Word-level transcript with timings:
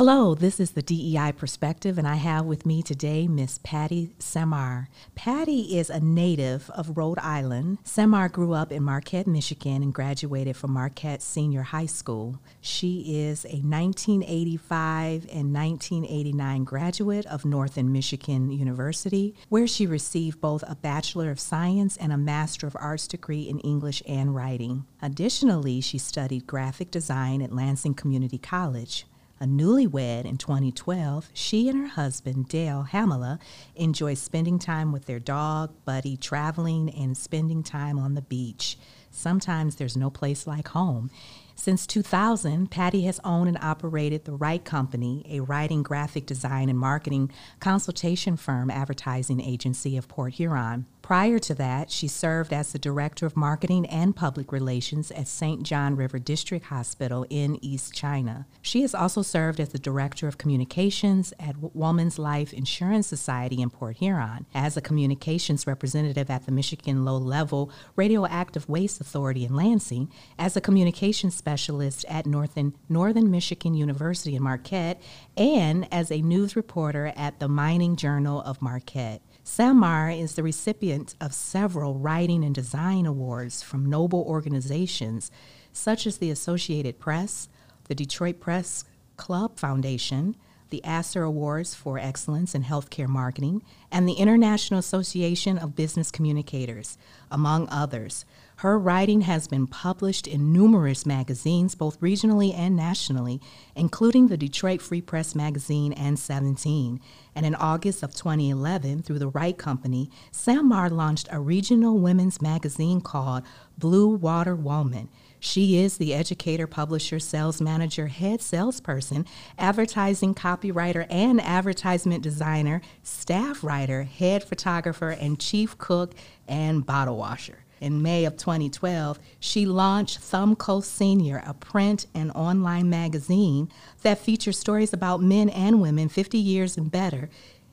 Hello, 0.00 0.34
this 0.34 0.58
is 0.58 0.70
the 0.70 0.80
DEI 0.80 1.32
Perspective, 1.36 1.98
and 1.98 2.08
I 2.08 2.14
have 2.14 2.46
with 2.46 2.64
me 2.64 2.82
today 2.82 3.28
Miss 3.28 3.58
Patti 3.62 4.14
Samar. 4.18 4.88
Patti 5.14 5.76
is 5.76 5.90
a 5.90 6.00
native 6.00 6.70
of 6.70 6.96
Rhode 6.96 7.18
Island. 7.18 7.76
Samar 7.84 8.30
grew 8.30 8.54
up 8.54 8.72
in 8.72 8.82
Marquette, 8.82 9.26
Michigan, 9.26 9.82
and 9.82 9.92
graduated 9.92 10.56
from 10.56 10.72
Marquette 10.72 11.20
Senior 11.20 11.64
High 11.64 11.84
School. 11.84 12.40
She 12.62 13.26
is 13.26 13.44
a 13.44 13.60
1985 13.60 15.26
and 15.30 15.52
1989 15.52 16.64
graduate 16.64 17.26
of 17.26 17.44
Northern 17.44 17.92
Michigan 17.92 18.50
University, 18.50 19.34
where 19.50 19.66
she 19.66 19.86
received 19.86 20.40
both 20.40 20.64
a 20.66 20.76
Bachelor 20.76 21.30
of 21.30 21.38
Science 21.38 21.98
and 21.98 22.10
a 22.10 22.16
Master 22.16 22.66
of 22.66 22.74
Arts 22.80 23.06
degree 23.06 23.42
in 23.42 23.58
English 23.58 24.02
and 24.08 24.34
Writing. 24.34 24.86
Additionally, 25.02 25.82
she 25.82 25.98
studied 25.98 26.46
graphic 26.46 26.90
design 26.90 27.42
at 27.42 27.52
Lansing 27.52 27.92
Community 27.92 28.38
College. 28.38 29.04
A 29.42 29.46
newlywed 29.46 30.26
in 30.26 30.36
2012, 30.36 31.30
she 31.32 31.70
and 31.70 31.78
her 31.80 31.86
husband, 31.86 32.46
Dale 32.50 32.82
Hamela, 32.82 33.38
enjoy 33.74 34.12
spending 34.12 34.58
time 34.58 34.92
with 34.92 35.06
their 35.06 35.18
dog, 35.18 35.72
Buddy, 35.86 36.18
traveling, 36.18 36.90
and 36.90 37.16
spending 37.16 37.62
time 37.62 37.98
on 37.98 38.12
the 38.12 38.20
beach. 38.20 38.76
Sometimes 39.10 39.76
there's 39.76 39.96
no 39.96 40.10
place 40.10 40.46
like 40.46 40.68
home. 40.68 41.10
Since 41.54 41.86
2000, 41.86 42.70
Patti 42.70 43.02
has 43.02 43.18
owned 43.24 43.48
and 43.48 43.58
operated 43.62 44.26
The 44.26 44.34
Write 44.34 44.66
Company, 44.66 45.24
a 45.26 45.40
writing, 45.40 45.82
graphic 45.82 46.26
design, 46.26 46.68
and 46.68 46.78
marketing 46.78 47.30
consultation 47.60 48.36
firm 48.36 48.70
advertising 48.70 49.40
agency 49.40 49.96
of 49.96 50.06
Port 50.06 50.34
Huron. 50.34 50.84
Prior 51.10 51.40
to 51.40 51.56
that, 51.56 51.90
she 51.90 52.06
served 52.06 52.52
as 52.52 52.70
the 52.70 52.78
Director 52.78 53.26
of 53.26 53.36
Marketing 53.36 53.84
and 53.86 54.14
Public 54.14 54.52
Relations 54.52 55.10
at 55.10 55.26
St. 55.26 55.64
John 55.64 55.96
River 55.96 56.20
District 56.20 56.66
Hospital 56.66 57.26
in 57.28 57.58
East 57.64 57.92
China. 57.92 58.46
She 58.62 58.82
has 58.82 58.94
also 58.94 59.20
served 59.22 59.58
as 59.58 59.70
the 59.70 59.78
Director 59.80 60.28
of 60.28 60.38
Communications 60.38 61.34
at 61.40 61.74
Woman's 61.74 62.16
Life 62.16 62.52
Insurance 62.52 63.08
Society 63.08 63.60
in 63.60 63.70
Port 63.70 63.96
Huron, 63.96 64.46
as 64.54 64.76
a 64.76 64.80
communications 64.80 65.66
representative 65.66 66.30
at 66.30 66.46
the 66.46 66.52
Michigan 66.52 67.04
Low 67.04 67.18
Level 67.18 67.72
Radioactive 67.96 68.68
Waste 68.68 69.00
Authority 69.00 69.44
in 69.44 69.56
Lansing, 69.56 70.12
as 70.38 70.56
a 70.56 70.60
communications 70.60 71.34
specialist 71.34 72.04
at 72.08 72.24
Northern, 72.24 72.72
Northern 72.88 73.32
Michigan 73.32 73.74
University 73.74 74.36
in 74.36 74.44
Marquette, 74.44 75.02
and 75.36 75.92
as 75.92 76.12
a 76.12 76.22
news 76.22 76.54
reporter 76.54 77.12
at 77.16 77.40
the 77.40 77.48
Mining 77.48 77.96
Journal 77.96 78.40
of 78.42 78.62
Marquette. 78.62 79.22
Samar 79.52 80.10
is 80.10 80.36
the 80.36 80.44
recipient 80.44 81.16
of 81.20 81.34
several 81.34 81.98
writing 81.98 82.44
and 82.44 82.54
design 82.54 83.04
awards 83.04 83.64
from 83.64 83.84
noble 83.84 84.22
organizations 84.22 85.32
such 85.72 86.06
as 86.06 86.18
the 86.18 86.30
Associated 86.30 87.00
Press, 87.00 87.48
the 87.88 87.96
Detroit 87.96 88.38
Press 88.38 88.84
Club 89.16 89.58
Foundation, 89.58 90.36
the 90.70 90.84
Aster 90.84 91.22
Awards 91.22 91.74
for 91.74 91.98
Excellence 91.98 92.54
in 92.54 92.64
Healthcare 92.64 93.08
Marketing, 93.08 93.62
and 93.92 94.08
the 94.08 94.14
International 94.14 94.80
Association 94.80 95.58
of 95.58 95.76
Business 95.76 96.10
Communicators, 96.10 96.96
among 97.30 97.68
others. 97.68 98.24
Her 98.60 98.78
writing 98.78 99.22
has 99.22 99.48
been 99.48 99.66
published 99.66 100.26
in 100.26 100.52
numerous 100.52 101.06
magazines, 101.06 101.74
both 101.74 101.98
regionally 102.00 102.54
and 102.54 102.76
nationally, 102.76 103.40
including 103.74 104.28
the 104.28 104.36
Detroit 104.36 104.82
Free 104.82 105.00
Press 105.00 105.34
magazine 105.34 105.94
and 105.94 106.18
17. 106.18 107.00
And 107.34 107.46
in 107.46 107.54
August 107.54 108.02
of 108.02 108.14
2011, 108.14 109.02
through 109.02 109.18
the 109.18 109.28
Write 109.28 109.56
Company, 109.56 110.10
Samar 110.30 110.90
launched 110.90 111.26
a 111.30 111.40
regional 111.40 111.98
women's 111.98 112.42
magazine 112.42 113.00
called 113.00 113.44
Blue 113.78 114.08
Water 114.08 114.54
Woman. 114.54 115.08
She 115.40 115.78
is 115.78 115.96
the 115.96 116.14
educator, 116.14 116.66
publisher, 116.66 117.18
sales 117.18 117.60
manager, 117.60 118.06
head 118.06 118.40
salesperson, 118.40 119.26
advertising 119.58 120.34
copywriter, 120.34 121.06
and 121.10 121.40
advertisement 121.40 122.22
designer, 122.22 122.82
staff 123.02 123.64
writer, 123.64 124.04
head 124.04 124.44
photographer, 124.44 125.10
and 125.10 125.40
chief 125.40 125.76
cook 125.78 126.14
and 126.46 126.86
bottle 126.86 127.16
washer 127.16 127.64
in 127.80 128.02
May 128.02 128.24
of 128.24 128.36
2012, 128.36 129.18
she 129.40 129.66
launched 129.66 130.20
Thumbcoast 130.20 130.84
Senior, 130.84 131.42
a 131.46 131.54
print 131.54 132.06
and 132.14 132.30
online 132.32 132.90
magazine 132.90 133.70
that 134.02 134.18
features 134.18 134.58
stories 134.58 134.92
about 134.92 135.22
men 135.22 135.48
and 135.48 135.80
women 135.80 136.08
50 136.08 136.38
years 136.38 136.76
and 136.76 136.90
better 136.90 137.30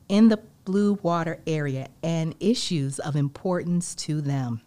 in 0.07 0.29
the 0.29 0.39
Blue 0.63 0.93
Water 1.01 1.39
area 1.45 1.89
and 2.01 2.35
issues 2.39 2.99
of 2.99 3.15
importance 3.15 3.93
to 3.95 4.21
them. 4.21 4.61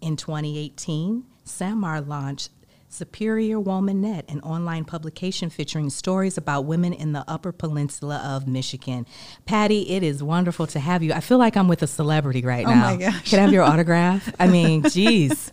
In 0.00 0.16
2018, 0.16 1.24
Samar 1.50 2.00
launched 2.00 2.50
Superior 2.88 3.60
Woman 3.60 4.00
Net, 4.00 4.24
an 4.28 4.40
online 4.40 4.84
publication 4.84 5.48
featuring 5.48 5.90
stories 5.90 6.36
about 6.36 6.62
women 6.62 6.92
in 6.92 7.12
the 7.12 7.24
Upper 7.28 7.52
Peninsula 7.52 8.16
of 8.24 8.48
Michigan. 8.48 9.06
Patti, 9.46 9.90
it 9.90 10.02
is 10.02 10.22
wonderful 10.24 10.66
to 10.68 10.80
have 10.80 11.02
you. 11.02 11.12
I 11.12 11.20
feel 11.20 11.38
like 11.38 11.56
I'm 11.56 11.68
with 11.68 11.82
a 11.82 11.86
celebrity 11.86 12.42
right 12.42 12.66
oh 12.66 12.74
now. 12.74 12.92
Oh. 12.94 13.20
Can 13.24 13.38
I 13.38 13.42
have 13.42 13.52
your 13.52 13.62
autograph? 13.62 14.32
I 14.40 14.48
mean, 14.48 14.82
geez. 14.90 15.52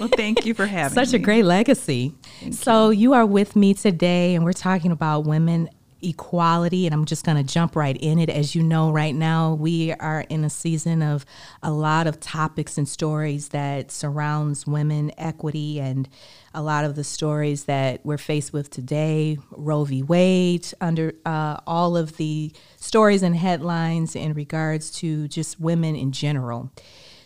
well, 0.00 0.08
thank 0.16 0.44
you 0.46 0.54
for 0.54 0.66
having 0.66 0.96
me. 0.96 1.04
Such 1.04 1.12
me. 1.12 1.20
a 1.20 1.22
great 1.22 1.44
legacy. 1.44 2.12
Thank 2.40 2.54
so, 2.54 2.90
you. 2.90 3.00
you 3.00 3.12
are 3.12 3.26
with 3.26 3.54
me 3.54 3.74
today, 3.74 4.34
and 4.34 4.44
we're 4.44 4.52
talking 4.52 4.90
about 4.90 5.26
women 5.26 5.68
equality, 6.04 6.86
and 6.86 6.94
I'm 6.94 7.04
just 7.04 7.24
going 7.24 7.36
to 7.36 7.52
jump 7.52 7.74
right 7.76 7.96
in 7.96 8.18
it. 8.18 8.28
As 8.30 8.54
you 8.54 8.62
know, 8.62 8.90
right 8.90 9.14
now 9.14 9.54
we 9.54 9.92
are 9.94 10.22
in 10.28 10.44
a 10.44 10.50
season 10.50 11.02
of 11.02 11.24
a 11.62 11.70
lot 11.70 12.06
of 12.06 12.20
topics 12.20 12.78
and 12.78 12.88
stories 12.88 13.48
that 13.48 13.90
surrounds 13.90 14.66
women 14.66 15.12
equity, 15.18 15.80
and 15.80 16.08
a 16.52 16.62
lot 16.62 16.84
of 16.84 16.94
the 16.94 17.04
stories 17.04 17.64
that 17.64 18.00
we're 18.04 18.18
faced 18.18 18.52
with 18.52 18.70
today, 18.70 19.38
Roe 19.50 19.84
v. 19.84 20.02
Wade, 20.02 20.68
under 20.80 21.14
uh, 21.24 21.58
all 21.66 21.96
of 21.96 22.16
the 22.16 22.52
stories 22.76 23.22
and 23.22 23.36
headlines 23.36 24.14
in 24.14 24.34
regards 24.34 24.90
to 24.92 25.26
just 25.28 25.58
women 25.58 25.96
in 25.96 26.12
general. 26.12 26.70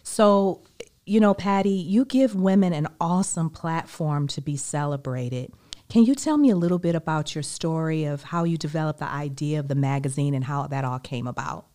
So, 0.02 0.62
you 1.04 1.20
know, 1.20 1.34
Patti, 1.34 1.70
you 1.70 2.04
give 2.04 2.34
women 2.34 2.72
an 2.72 2.88
awesome 3.00 3.50
platform 3.50 4.28
to 4.28 4.40
be 4.40 4.56
celebrated. 4.56 5.52
Can 5.88 6.04
you 6.04 6.14
tell 6.14 6.36
me 6.36 6.50
a 6.50 6.56
little 6.56 6.78
bit 6.78 6.94
about 6.94 7.34
your 7.34 7.42
story 7.42 8.04
of 8.04 8.22
how 8.22 8.44
you 8.44 8.58
developed 8.58 8.98
the 8.98 9.08
idea 9.08 9.58
of 9.58 9.68
the 9.68 9.74
magazine 9.74 10.34
and 10.34 10.44
how 10.44 10.66
that 10.66 10.84
all 10.84 10.98
came 10.98 11.26
about? 11.26 11.66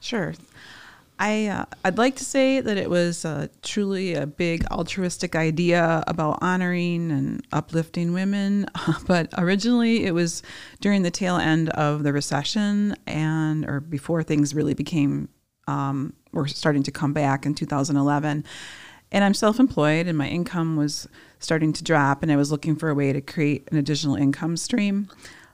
Sure. 0.00 0.34
I 1.18 1.46
uh, 1.46 1.64
I'd 1.84 1.98
like 1.98 2.14
to 2.16 2.24
say 2.24 2.60
that 2.60 2.76
it 2.76 2.88
was 2.88 3.24
uh, 3.24 3.48
truly 3.62 4.14
a 4.14 4.28
big 4.28 4.64
altruistic 4.70 5.34
idea 5.34 6.04
about 6.06 6.38
honoring 6.40 7.10
and 7.10 7.44
uplifting 7.50 8.12
women, 8.12 8.68
but 9.08 9.28
originally 9.36 10.04
it 10.04 10.12
was 10.12 10.44
during 10.80 11.02
the 11.02 11.10
tail 11.10 11.36
end 11.36 11.70
of 11.70 12.04
the 12.04 12.12
recession 12.12 12.94
and 13.08 13.68
or 13.68 13.80
before 13.80 14.22
things 14.22 14.54
really 14.54 14.74
became 14.74 15.28
um, 15.66 16.14
were 16.32 16.46
starting 16.46 16.84
to 16.84 16.92
come 16.92 17.12
back 17.12 17.44
in 17.44 17.54
2011. 17.54 18.44
And 19.10 19.24
I'm 19.24 19.34
self-employed, 19.34 20.06
and 20.06 20.18
my 20.18 20.28
income 20.28 20.76
was 20.76 21.08
starting 21.38 21.72
to 21.72 21.82
drop, 21.82 22.22
and 22.22 22.30
I 22.30 22.36
was 22.36 22.50
looking 22.50 22.76
for 22.76 22.90
a 22.90 22.94
way 22.94 23.12
to 23.12 23.20
create 23.20 23.66
an 23.70 23.78
additional 23.78 24.16
income 24.16 24.56
stream. 24.56 25.08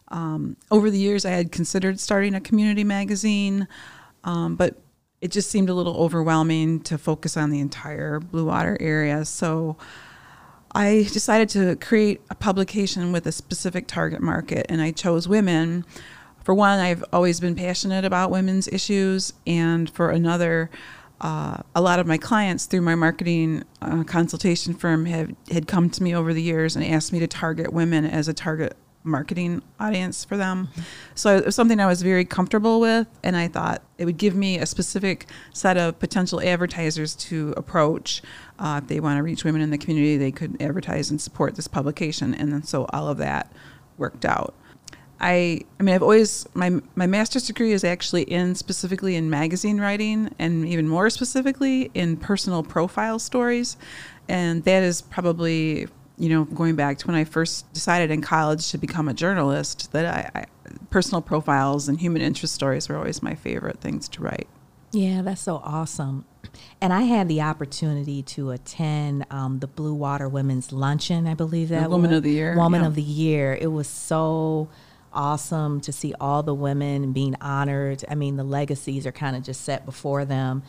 Um, 0.08 0.56
over 0.70 0.90
the 0.90 0.98
years, 0.98 1.24
I 1.24 1.30
had 1.30 1.52
considered 1.52 2.00
starting 2.00 2.34
a 2.34 2.40
community 2.40 2.84
magazine, 2.84 3.68
um, 4.24 4.56
but 4.56 4.80
it 5.20 5.30
just 5.30 5.50
seemed 5.50 5.70
a 5.70 5.74
little 5.74 5.96
overwhelming 5.96 6.80
to 6.80 6.98
focus 6.98 7.36
on 7.36 7.50
the 7.50 7.60
entire 7.60 8.20
Blue 8.20 8.46
Water 8.46 8.76
area. 8.80 9.24
So 9.24 9.76
I 10.74 11.08
decided 11.12 11.48
to 11.50 11.76
create 11.76 12.20
a 12.30 12.34
publication 12.34 13.12
with 13.12 13.26
a 13.26 13.32
specific 13.32 13.86
target 13.86 14.20
market, 14.20 14.66
and 14.68 14.82
I 14.82 14.90
chose 14.90 15.28
women. 15.28 15.84
For 16.42 16.52
one, 16.52 16.80
I've 16.80 17.04
always 17.12 17.40
been 17.40 17.54
passionate 17.54 18.04
about 18.04 18.30
women's 18.30 18.68
issues, 18.68 19.32
and 19.46 19.88
for 19.88 20.10
another, 20.10 20.70
uh, 21.24 21.56
a 21.74 21.80
lot 21.80 21.98
of 21.98 22.06
my 22.06 22.18
clients 22.18 22.66
through 22.66 22.82
my 22.82 22.94
marketing 22.94 23.64
uh, 23.80 24.04
consultation 24.04 24.74
firm 24.74 25.06
have 25.06 25.34
had 25.50 25.66
come 25.66 25.88
to 25.88 26.02
me 26.02 26.14
over 26.14 26.34
the 26.34 26.42
years 26.42 26.76
and 26.76 26.84
asked 26.84 27.14
me 27.14 27.18
to 27.18 27.26
target 27.26 27.72
women 27.72 28.04
as 28.04 28.28
a 28.28 28.34
target 28.34 28.76
marketing 29.04 29.62
audience 29.80 30.22
for 30.22 30.36
them. 30.36 30.66
Mm-hmm. 30.66 30.80
So 31.14 31.34
it 31.34 31.46
was 31.46 31.54
something 31.54 31.80
I 31.80 31.86
was 31.86 32.02
very 32.02 32.26
comfortable 32.26 32.78
with, 32.78 33.06
and 33.22 33.38
I 33.38 33.48
thought 33.48 33.80
it 33.96 34.04
would 34.04 34.18
give 34.18 34.34
me 34.34 34.58
a 34.58 34.66
specific 34.66 35.26
set 35.54 35.78
of 35.78 35.98
potential 35.98 36.42
advertisers 36.42 37.14
to 37.16 37.54
approach. 37.56 38.20
Uh, 38.58 38.80
if 38.82 38.88
they 38.88 39.00
want 39.00 39.16
to 39.16 39.22
reach 39.22 39.44
women 39.44 39.62
in 39.62 39.70
the 39.70 39.78
community, 39.78 40.18
they 40.18 40.30
could 40.30 40.60
advertise 40.60 41.10
and 41.10 41.18
support 41.18 41.54
this 41.54 41.68
publication, 41.68 42.34
and 42.34 42.52
then 42.52 42.62
so 42.62 42.84
all 42.92 43.08
of 43.08 43.16
that 43.16 43.50
worked 43.96 44.26
out. 44.26 44.54
I, 45.24 45.62
I 45.80 45.82
mean, 45.82 45.94
I've 45.94 46.02
always 46.02 46.46
my 46.52 46.82
my 46.96 47.06
master's 47.06 47.46
degree 47.46 47.72
is 47.72 47.82
actually 47.82 48.24
in 48.24 48.54
specifically 48.54 49.16
in 49.16 49.30
magazine 49.30 49.80
writing, 49.80 50.34
and 50.38 50.68
even 50.68 50.86
more 50.86 51.08
specifically 51.08 51.90
in 51.94 52.18
personal 52.18 52.62
profile 52.62 53.18
stories, 53.18 53.78
and 54.28 54.62
that 54.64 54.82
is 54.82 55.00
probably 55.00 55.88
you 56.18 56.28
know 56.28 56.44
going 56.44 56.76
back 56.76 56.98
to 56.98 57.06
when 57.06 57.16
I 57.16 57.24
first 57.24 57.72
decided 57.72 58.10
in 58.10 58.20
college 58.20 58.70
to 58.72 58.78
become 58.78 59.08
a 59.08 59.14
journalist 59.14 59.92
that 59.92 60.04
I, 60.04 60.40
I 60.40 60.46
personal 60.90 61.22
profiles 61.22 61.88
and 61.88 61.98
human 61.98 62.20
interest 62.20 62.52
stories 62.52 62.90
were 62.90 62.98
always 62.98 63.22
my 63.22 63.34
favorite 63.34 63.80
things 63.80 64.10
to 64.10 64.22
write. 64.22 64.46
Yeah, 64.92 65.22
that's 65.22 65.40
so 65.40 65.56
awesome. 65.64 66.26
And 66.82 66.92
I 66.92 67.02
had 67.02 67.28
the 67.28 67.40
opportunity 67.40 68.22
to 68.22 68.50
attend 68.50 69.24
um, 69.30 69.60
the 69.60 69.66
Blue 69.66 69.94
Water 69.94 70.28
Women's 70.28 70.70
Luncheon. 70.70 71.26
I 71.26 71.32
believe 71.32 71.70
that 71.70 71.84
the 71.84 71.88
Woman 71.88 72.12
of 72.12 72.22
the 72.22 72.30
Year. 72.30 72.56
Woman 72.56 72.82
yeah. 72.82 72.86
of 72.88 72.94
the 72.94 73.02
Year. 73.02 73.54
It 73.58 73.68
was 73.68 73.88
so 73.88 74.68
awesome 75.14 75.80
to 75.82 75.92
see 75.92 76.14
all 76.20 76.42
the 76.42 76.54
women 76.54 77.12
being 77.12 77.36
honored. 77.40 78.04
I 78.08 78.14
mean, 78.14 78.36
the 78.36 78.44
legacies 78.44 79.06
are 79.06 79.12
kind 79.12 79.36
of 79.36 79.42
just 79.42 79.62
set 79.62 79.86
before 79.86 80.24
them. 80.24 80.62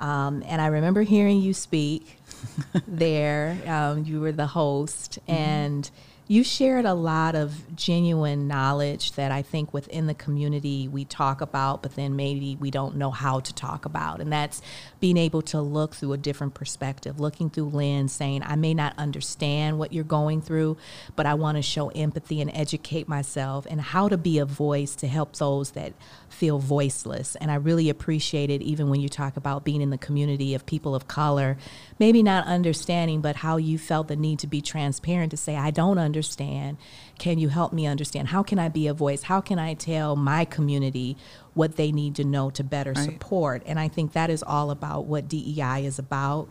Um, 0.00 0.42
and 0.46 0.62
I 0.62 0.68
remember 0.68 1.02
hearing 1.02 1.40
you 1.40 1.52
speak 1.52 2.18
there. 2.88 3.58
Um, 3.66 4.04
you 4.04 4.20
were 4.20 4.32
the 4.32 4.46
host, 4.46 5.18
mm-hmm. 5.22 5.32
and 5.32 5.90
you 6.30 6.44
shared 6.44 6.84
a 6.84 6.94
lot 6.94 7.34
of 7.34 7.74
genuine 7.74 8.46
knowledge 8.46 9.14
that 9.14 9.32
I 9.32 9.42
think 9.42 9.74
within 9.74 10.06
the 10.06 10.14
community 10.14 10.86
we 10.86 11.04
talk 11.04 11.40
about, 11.40 11.82
but 11.82 11.96
then 11.96 12.14
maybe 12.14 12.56
we 12.60 12.70
don't 12.70 12.94
know 12.94 13.10
how 13.10 13.40
to 13.40 13.52
talk 13.52 13.84
about. 13.84 14.20
And 14.20 14.32
that's 14.32 14.62
being 15.00 15.16
able 15.16 15.42
to 15.42 15.60
look 15.60 15.96
through 15.96 16.12
a 16.12 16.16
different 16.16 16.54
perspective, 16.54 17.18
looking 17.18 17.50
through 17.50 17.70
lens, 17.70 18.12
saying, 18.12 18.44
I 18.44 18.54
may 18.54 18.74
not 18.74 18.96
understand 18.96 19.80
what 19.80 19.92
you're 19.92 20.04
going 20.04 20.40
through, 20.40 20.76
but 21.16 21.26
I 21.26 21.34
want 21.34 21.56
to 21.56 21.62
show 21.62 21.88
empathy 21.88 22.40
and 22.40 22.52
educate 22.54 23.08
myself 23.08 23.66
and 23.68 23.80
how 23.80 24.08
to 24.08 24.16
be 24.16 24.38
a 24.38 24.44
voice 24.44 24.94
to 24.96 25.08
help 25.08 25.34
those 25.34 25.72
that 25.72 25.94
feel 26.28 26.60
voiceless. 26.60 27.34
And 27.40 27.50
I 27.50 27.56
really 27.56 27.88
appreciate 27.88 28.50
it, 28.50 28.62
even 28.62 28.88
when 28.88 29.00
you 29.00 29.08
talk 29.08 29.36
about 29.36 29.64
being 29.64 29.82
in 29.82 29.90
the 29.90 29.98
community 29.98 30.54
of 30.54 30.64
people 30.64 30.94
of 30.94 31.08
color, 31.08 31.58
maybe 31.98 32.22
not 32.22 32.46
understanding, 32.46 33.20
but 33.20 33.34
how 33.34 33.56
you 33.56 33.78
felt 33.78 34.06
the 34.06 34.14
need 34.14 34.38
to 34.38 34.46
be 34.46 34.60
transparent 34.60 35.32
to 35.32 35.36
say, 35.36 35.56
I 35.56 35.72
don't 35.72 35.98
understand 35.98 36.19
understand? 36.20 36.76
Can 37.18 37.38
you 37.38 37.48
help 37.48 37.72
me 37.72 37.86
understand? 37.86 38.28
How 38.28 38.42
can 38.42 38.58
I 38.58 38.68
be 38.68 38.86
a 38.86 38.94
voice? 38.94 39.22
How 39.22 39.40
can 39.40 39.58
I 39.58 39.72
tell 39.72 40.16
my 40.16 40.44
community 40.44 41.16
what 41.54 41.76
they 41.76 41.90
need 41.92 42.14
to 42.16 42.24
know 42.24 42.50
to 42.50 42.62
better 42.62 42.92
right. 42.92 43.04
support? 43.04 43.62
And 43.64 43.80
I 43.80 43.88
think 43.88 44.12
that 44.12 44.28
is 44.28 44.42
all 44.42 44.70
about 44.70 45.06
what 45.06 45.28
DEI 45.28 45.86
is 45.86 45.98
about. 45.98 46.48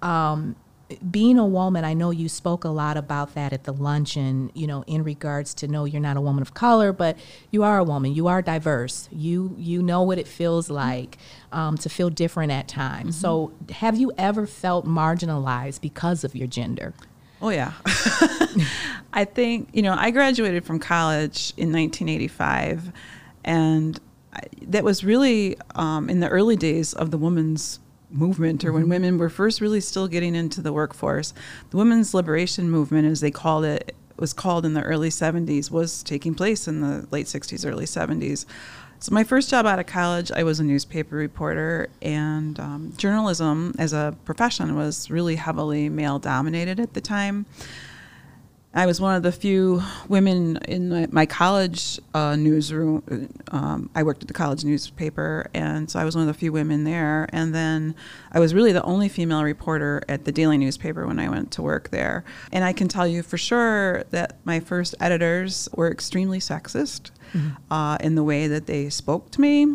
Um, 0.00 0.56
being 1.08 1.38
a 1.38 1.46
woman, 1.46 1.84
I 1.84 1.92
know 1.92 2.10
you 2.10 2.28
spoke 2.28 2.64
a 2.64 2.68
lot 2.68 2.96
about 2.96 3.34
that 3.34 3.52
at 3.52 3.62
the 3.62 3.72
luncheon, 3.72 4.50
you 4.54 4.66
know, 4.66 4.82
in 4.88 5.04
regards 5.04 5.54
to 5.54 5.68
no, 5.68 5.84
you're 5.84 6.00
not 6.00 6.16
a 6.16 6.20
woman 6.20 6.42
of 6.42 6.54
color, 6.54 6.92
but 6.92 7.16
you 7.52 7.62
are 7.62 7.78
a 7.78 7.84
woman. 7.84 8.12
You 8.12 8.26
are 8.26 8.42
diverse. 8.42 9.08
You 9.12 9.54
you 9.56 9.82
know 9.82 10.02
what 10.02 10.18
it 10.18 10.26
feels 10.26 10.68
like 10.68 11.18
um, 11.52 11.76
to 11.78 11.88
feel 11.88 12.10
different 12.10 12.50
at 12.50 12.66
times. 12.66 13.14
Mm-hmm. 13.14 13.20
So, 13.20 13.52
have 13.70 13.98
you 13.98 14.10
ever 14.18 14.48
felt 14.48 14.84
marginalized 14.84 15.80
because 15.80 16.24
of 16.24 16.34
your 16.34 16.48
gender? 16.48 16.92
Oh 17.42 17.48
yeah. 17.48 17.72
I 19.12 19.24
think, 19.24 19.68
you 19.72 19.82
know, 19.82 19.94
I 19.98 20.10
graduated 20.10 20.64
from 20.64 20.78
college 20.78 21.52
in 21.56 21.72
1985 21.72 22.92
and 23.44 23.98
I, 24.32 24.40
that 24.62 24.84
was 24.84 25.02
really 25.02 25.56
um, 25.74 26.08
in 26.08 26.20
the 26.20 26.28
early 26.28 26.56
days 26.56 26.92
of 26.92 27.10
the 27.10 27.18
women's 27.18 27.80
movement 28.10 28.64
or 28.64 28.68
mm-hmm. 28.68 28.80
when 28.80 28.88
women 28.88 29.18
were 29.18 29.28
first 29.28 29.60
really 29.60 29.80
still 29.80 30.06
getting 30.06 30.34
into 30.34 30.60
the 30.60 30.72
workforce. 30.72 31.32
The 31.70 31.76
women's 31.76 32.14
liberation 32.14 32.70
movement 32.70 33.06
as 33.06 33.20
they 33.20 33.30
called 33.30 33.64
it 33.64 33.96
was 34.16 34.32
called 34.32 34.66
in 34.66 34.74
the 34.74 34.82
early 34.82 35.08
70s 35.08 35.70
was 35.70 36.02
taking 36.02 36.34
place 36.34 36.68
in 36.68 36.80
the 36.80 37.06
late 37.10 37.26
60s 37.26 37.68
early 37.68 37.86
70s 37.86 38.44
so, 39.00 39.14
my 39.14 39.24
first 39.24 39.48
job 39.48 39.64
out 39.64 39.78
of 39.78 39.86
college, 39.86 40.30
I 40.30 40.42
was 40.42 40.60
a 40.60 40.64
newspaper 40.64 41.16
reporter, 41.16 41.88
and 42.02 42.60
um, 42.60 42.92
journalism 42.98 43.74
as 43.78 43.94
a 43.94 44.14
profession 44.26 44.76
was 44.76 45.10
really 45.10 45.36
heavily 45.36 45.88
male 45.88 46.18
dominated 46.18 46.78
at 46.78 46.92
the 46.92 47.00
time. 47.00 47.46
I 48.72 48.86
was 48.86 49.00
one 49.00 49.16
of 49.16 49.24
the 49.24 49.32
few 49.32 49.82
women 50.08 50.58
in 50.68 50.90
my, 50.90 51.08
my 51.10 51.26
college 51.26 51.98
uh, 52.14 52.36
newsroom. 52.36 53.28
Um, 53.50 53.90
I 53.96 54.04
worked 54.04 54.22
at 54.22 54.28
the 54.28 54.34
college 54.34 54.64
newspaper, 54.64 55.50
and 55.52 55.90
so 55.90 55.98
I 55.98 56.04
was 56.04 56.14
one 56.14 56.22
of 56.22 56.28
the 56.28 56.38
few 56.38 56.52
women 56.52 56.84
there. 56.84 57.28
And 57.32 57.52
then 57.52 57.96
I 58.30 58.38
was 58.38 58.54
really 58.54 58.70
the 58.70 58.82
only 58.84 59.08
female 59.08 59.42
reporter 59.42 60.02
at 60.08 60.24
the 60.24 60.30
daily 60.30 60.56
newspaper 60.56 61.04
when 61.04 61.18
I 61.18 61.28
went 61.28 61.50
to 61.52 61.62
work 61.62 61.90
there. 61.90 62.22
And 62.52 62.64
I 62.64 62.72
can 62.72 62.86
tell 62.86 63.08
you 63.08 63.24
for 63.24 63.36
sure 63.36 64.04
that 64.10 64.38
my 64.44 64.60
first 64.60 64.94
editors 65.00 65.68
were 65.74 65.90
extremely 65.90 66.38
sexist 66.38 67.10
mm-hmm. 67.32 67.72
uh, 67.72 67.96
in 67.96 68.14
the 68.14 68.22
way 68.22 68.46
that 68.46 68.66
they 68.66 68.88
spoke 68.88 69.32
to 69.32 69.40
me, 69.40 69.66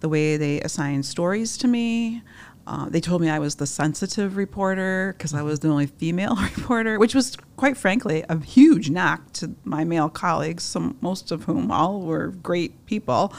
the 0.00 0.08
way 0.08 0.38
they 0.38 0.62
assigned 0.62 1.04
stories 1.04 1.58
to 1.58 1.68
me. 1.68 2.22
Uh, 2.70 2.88
they 2.88 3.00
told 3.00 3.20
me 3.20 3.28
I 3.28 3.40
was 3.40 3.56
the 3.56 3.66
sensitive 3.66 4.36
reporter 4.36 5.12
because 5.18 5.34
I 5.34 5.42
was 5.42 5.58
the 5.58 5.68
only 5.68 5.86
female 5.86 6.36
reporter, 6.56 7.00
which 7.00 7.16
was, 7.16 7.36
quite 7.56 7.76
frankly, 7.76 8.24
a 8.28 8.38
huge 8.38 8.90
knock 8.90 9.32
to 9.34 9.56
my 9.64 9.82
male 9.82 10.08
colleagues, 10.08 10.62
some, 10.62 10.96
most 11.00 11.32
of 11.32 11.44
whom 11.44 11.72
all 11.72 12.00
were 12.02 12.28
great 12.28 12.86
people. 12.86 13.34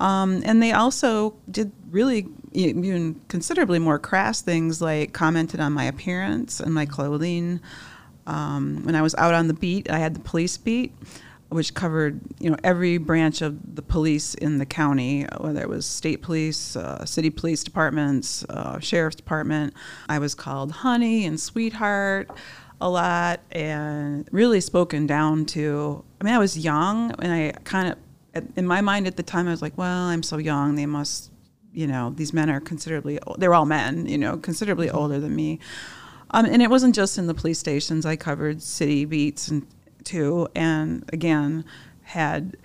Um, 0.00 0.42
and 0.46 0.62
they 0.62 0.72
also 0.72 1.34
did 1.50 1.72
really 1.90 2.26
even 2.52 3.20
considerably 3.28 3.78
more 3.78 3.98
crass 3.98 4.40
things 4.40 4.80
like 4.80 5.12
commented 5.12 5.60
on 5.60 5.74
my 5.74 5.84
appearance 5.84 6.58
and 6.58 6.72
my 6.72 6.86
clothing. 6.86 7.60
Um, 8.26 8.80
when 8.84 8.94
I 8.94 9.02
was 9.02 9.14
out 9.16 9.34
on 9.34 9.46
the 9.46 9.54
beat, 9.54 9.90
I 9.90 9.98
had 9.98 10.14
the 10.14 10.20
police 10.20 10.56
beat 10.56 10.94
which 11.48 11.74
covered 11.74 12.20
you 12.40 12.50
know 12.50 12.56
every 12.64 12.98
branch 12.98 13.42
of 13.42 13.76
the 13.76 13.82
police 13.82 14.34
in 14.34 14.58
the 14.58 14.66
county, 14.66 15.26
whether 15.38 15.60
it 15.60 15.68
was 15.68 15.86
state 15.86 16.22
police, 16.22 16.76
uh, 16.76 17.04
city 17.04 17.30
police 17.30 17.62
departments, 17.62 18.44
uh, 18.48 18.78
sheriff's 18.80 19.16
department. 19.16 19.74
I 20.08 20.18
was 20.18 20.34
called 20.34 20.72
honey 20.72 21.24
and 21.26 21.38
sweetheart 21.38 22.30
a 22.80 22.88
lot, 22.88 23.40
and 23.50 24.28
really 24.32 24.60
spoken 24.60 25.06
down 25.06 25.46
to. 25.46 26.04
I 26.20 26.24
mean, 26.24 26.34
I 26.34 26.38
was 26.38 26.58
young, 26.58 27.12
and 27.20 27.32
I 27.32 27.52
kind 27.64 27.96
of, 28.34 28.44
in 28.56 28.66
my 28.66 28.80
mind 28.80 29.06
at 29.06 29.16
the 29.16 29.22
time, 29.22 29.46
I 29.46 29.50
was 29.50 29.62
like, 29.62 29.78
well, 29.78 30.06
I'm 30.06 30.22
so 30.22 30.38
young, 30.38 30.74
they 30.74 30.86
must, 30.86 31.30
you 31.72 31.86
know, 31.86 32.12
these 32.16 32.32
men 32.32 32.50
are 32.50 32.60
considerably, 32.60 33.18
they're 33.38 33.54
all 33.54 33.66
men, 33.66 34.06
you 34.06 34.18
know, 34.18 34.36
considerably 34.36 34.88
mm-hmm. 34.88 34.98
older 34.98 35.20
than 35.20 35.34
me. 35.34 35.60
Um, 36.30 36.46
and 36.46 36.60
it 36.62 36.68
wasn't 36.68 36.94
just 36.94 37.16
in 37.16 37.26
the 37.28 37.34
police 37.34 37.58
stations. 37.58 38.04
I 38.04 38.16
covered 38.16 38.60
city 38.60 39.04
beats 39.04 39.48
and 39.48 39.66
to, 40.06 40.48
and 40.54 41.08
again, 41.12 41.64
had 42.02 42.56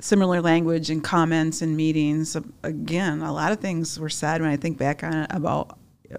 similar 0.00 0.40
language 0.40 0.90
and 0.90 1.02
comments 1.02 1.62
and 1.62 1.76
meetings. 1.76 2.36
Again, 2.62 3.22
a 3.22 3.32
lot 3.32 3.52
of 3.52 3.60
things 3.60 3.98
were 3.98 4.08
said 4.08 4.40
when 4.40 4.50
I 4.50 4.56
think 4.56 4.78
back 4.78 5.02
on 5.02 5.14
it 5.14 5.30
about 5.30 5.78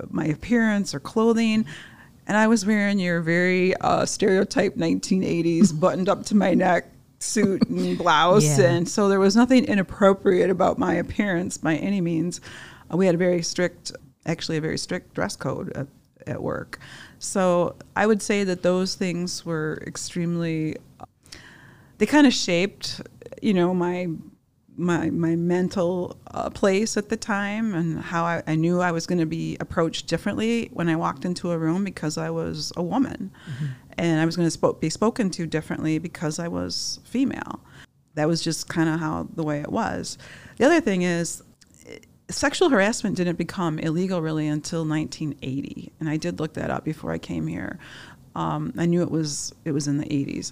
my 0.09 0.25
appearance 0.25 0.93
or 0.93 0.99
clothing. 0.99 1.65
And 2.27 2.35
I 2.35 2.47
was 2.47 2.65
wearing 2.65 2.99
your 2.99 3.21
very 3.21 3.75
uh, 3.77 4.05
stereotype 4.05 4.75
1980s 4.75 5.79
buttoned 5.79 6.09
up 6.09 6.25
to 6.25 6.35
my 6.35 6.53
neck 6.53 6.91
suit 7.19 7.67
and 7.69 7.97
blouse. 7.97 8.59
Yeah. 8.59 8.65
And 8.65 8.89
so 8.89 9.07
there 9.09 9.19
was 9.19 9.35
nothing 9.35 9.63
inappropriate 9.65 10.49
about 10.49 10.77
my 10.77 10.95
appearance 10.95 11.57
by 11.57 11.75
any 11.75 12.01
means. 12.01 12.41
Uh, 12.91 12.97
we 12.97 13.05
had 13.05 13.15
a 13.15 13.17
very 13.17 13.41
strict, 13.41 13.91
actually, 14.25 14.57
a 14.57 14.61
very 14.61 14.77
strict 14.77 15.13
dress 15.13 15.35
code 15.35 15.71
at, 15.75 15.87
at 16.25 16.41
work. 16.41 16.79
So 17.19 17.75
I 17.95 18.05
would 18.05 18.21
say 18.21 18.43
that 18.43 18.63
those 18.63 18.95
things 18.95 19.45
were 19.45 19.81
extremely. 19.85 20.75
They 21.97 22.05
kind 22.05 22.27
of 22.27 22.33
shaped, 22.33 23.01
you 23.41 23.53
know, 23.53 23.73
my 23.73 24.07
my 24.77 25.09
my 25.09 25.35
mental 25.35 26.15
uh, 26.27 26.49
place 26.51 26.95
at 26.95 27.09
the 27.09 27.17
time 27.17 27.73
and 27.73 27.99
how 27.99 28.23
I, 28.23 28.43
I 28.45 28.55
knew 28.55 28.79
I 28.79 28.91
was 28.91 29.07
going 29.07 29.17
to 29.17 29.25
be 29.25 29.57
approached 29.59 30.07
differently 30.07 30.69
when 30.71 30.87
I 30.87 30.95
walked 30.95 31.25
into 31.25 31.51
a 31.51 31.57
room 31.57 31.83
because 31.83 32.17
I 32.17 32.29
was 32.29 32.71
a 32.77 32.83
woman, 32.83 33.31
mm-hmm. 33.49 33.65
and 33.97 34.21
I 34.21 34.25
was 34.25 34.35
going 34.35 34.49
to 34.49 34.73
be 34.73 34.89
spoken 34.89 35.31
to 35.31 35.47
differently 35.47 35.97
because 35.97 36.37
I 36.37 36.47
was 36.47 36.99
female. 37.03 37.61
That 38.13 38.27
was 38.27 38.43
just 38.43 38.69
kind 38.69 38.89
of 38.89 38.99
how 38.99 39.27
the 39.35 39.43
way 39.43 39.61
it 39.61 39.71
was. 39.71 40.17
The 40.57 40.65
other 40.65 40.81
thing 40.81 41.01
is 41.01 41.43
sexual 42.29 42.69
harassment 42.69 43.15
didn't 43.15 43.37
become 43.37 43.79
illegal 43.79 44.21
really 44.21 44.47
until 44.47 44.85
1980, 44.85 45.93
and 45.99 46.09
I 46.09 46.17
did 46.17 46.39
look 46.39 46.53
that 46.53 46.69
up 46.69 46.83
before 46.83 47.11
I 47.11 47.17
came 47.17 47.47
here. 47.47 47.79
Um, 48.35 48.73
I 48.77 48.85
knew 48.85 49.01
it 49.01 49.11
was 49.11 49.53
it 49.65 49.71
was 49.71 49.87
in 49.87 49.97
the 49.97 50.05
80s, 50.05 50.51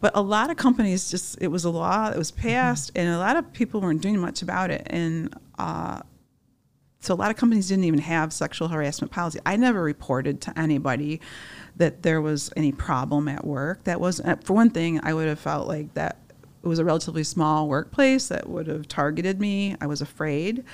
but 0.00 0.12
a 0.14 0.22
lot 0.22 0.50
of 0.50 0.56
companies 0.56 1.10
just 1.10 1.40
it 1.40 1.48
was 1.48 1.64
a 1.64 1.70
law 1.70 2.10
that 2.10 2.18
was 2.18 2.30
mm-hmm. 2.30 2.48
passed, 2.48 2.94
mm-hmm. 2.94 3.06
and 3.06 3.14
a 3.14 3.18
lot 3.18 3.36
of 3.36 3.52
people 3.52 3.80
weren't 3.80 4.02
doing 4.02 4.18
much 4.18 4.42
about 4.42 4.70
it, 4.70 4.86
and 4.86 5.34
uh, 5.58 6.00
so 7.00 7.12
a 7.12 7.16
lot 7.16 7.30
of 7.30 7.36
companies 7.36 7.68
didn't 7.68 7.84
even 7.84 8.00
have 8.00 8.32
sexual 8.32 8.68
harassment 8.68 9.12
policy. 9.12 9.38
I 9.44 9.56
never 9.56 9.82
reported 9.82 10.40
to 10.42 10.58
anybody 10.58 11.20
that 11.76 12.02
there 12.02 12.20
was 12.20 12.50
any 12.56 12.72
problem 12.72 13.28
at 13.28 13.46
work. 13.46 13.84
That 13.84 14.00
was 14.00 14.20
for 14.44 14.54
one 14.54 14.70
thing, 14.70 15.00
I 15.02 15.12
would 15.12 15.28
have 15.28 15.38
felt 15.38 15.68
like 15.68 15.92
that 15.94 16.18
it 16.64 16.68
was 16.68 16.78
a 16.78 16.84
relatively 16.84 17.24
small 17.24 17.68
workplace 17.68 18.28
that 18.28 18.48
would 18.48 18.68
have 18.68 18.88
targeted 18.88 19.38
me. 19.38 19.76
I 19.82 19.86
was 19.86 20.00
afraid. 20.00 20.64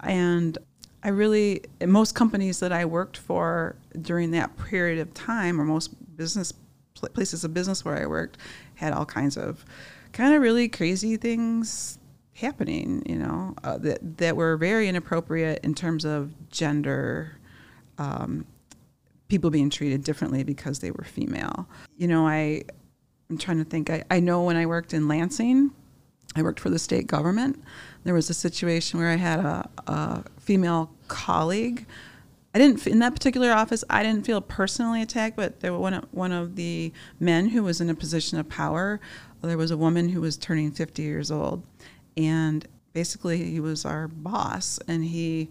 And 0.00 0.58
I 1.02 1.08
really, 1.08 1.62
most 1.84 2.14
companies 2.14 2.60
that 2.60 2.72
I 2.72 2.84
worked 2.84 3.16
for 3.16 3.76
during 4.00 4.32
that 4.32 4.56
period 4.56 4.98
of 4.98 5.14
time, 5.14 5.60
or 5.60 5.64
most 5.64 6.16
business 6.16 6.52
places 6.94 7.44
of 7.44 7.52
business 7.52 7.84
where 7.84 7.96
I 7.96 8.06
worked, 8.06 8.38
had 8.74 8.92
all 8.92 9.06
kinds 9.06 9.36
of 9.36 9.64
kind 10.12 10.34
of 10.34 10.40
really 10.40 10.68
crazy 10.68 11.16
things 11.16 11.98
happening, 12.34 13.02
you 13.06 13.16
know, 13.16 13.54
uh, 13.64 13.78
that, 13.78 14.18
that 14.18 14.36
were 14.36 14.56
very 14.56 14.88
inappropriate 14.88 15.62
in 15.64 15.74
terms 15.74 16.04
of 16.04 16.32
gender, 16.50 17.38
um, 17.98 18.44
people 19.28 19.50
being 19.50 19.70
treated 19.70 20.04
differently 20.04 20.42
because 20.42 20.80
they 20.80 20.90
were 20.90 21.04
female. 21.04 21.68
You 21.96 22.08
know, 22.08 22.26
I, 22.26 22.62
I'm 23.30 23.38
trying 23.38 23.58
to 23.58 23.64
think, 23.64 23.90
I, 23.90 24.04
I 24.10 24.20
know 24.20 24.42
when 24.42 24.56
I 24.56 24.66
worked 24.66 24.94
in 24.94 25.08
Lansing, 25.08 25.70
I 26.36 26.42
worked 26.42 26.60
for 26.60 26.70
the 26.70 26.78
state 26.78 27.06
government 27.06 27.62
there 28.06 28.14
was 28.14 28.30
a 28.30 28.34
situation 28.34 29.00
where 29.00 29.10
I 29.10 29.16
had 29.16 29.40
a, 29.40 29.68
a 29.88 30.24
female 30.38 30.92
colleague 31.08 31.86
I 32.54 32.58
didn't 32.58 32.86
in 32.86 33.00
that 33.00 33.12
particular 33.12 33.52
office. 33.52 33.84
I 33.90 34.02
didn't 34.02 34.24
feel 34.24 34.40
personally 34.40 35.02
attacked, 35.02 35.36
but 35.36 35.60
there 35.60 35.74
one 35.74 36.06
one 36.12 36.32
of 36.32 36.56
the 36.56 36.90
men 37.20 37.50
who 37.50 37.62
was 37.62 37.82
in 37.82 37.90
a 37.90 37.94
position 37.94 38.38
of 38.38 38.48
power. 38.48 38.98
There 39.42 39.58
was 39.58 39.70
a 39.70 39.76
woman 39.76 40.08
who 40.08 40.22
was 40.22 40.38
turning 40.38 40.70
50 40.70 41.02
years 41.02 41.30
old, 41.30 41.66
and 42.16 42.66
basically 42.94 43.44
he 43.44 43.60
was 43.60 43.84
our 43.84 44.08
boss, 44.08 44.78
and 44.88 45.04
he 45.04 45.50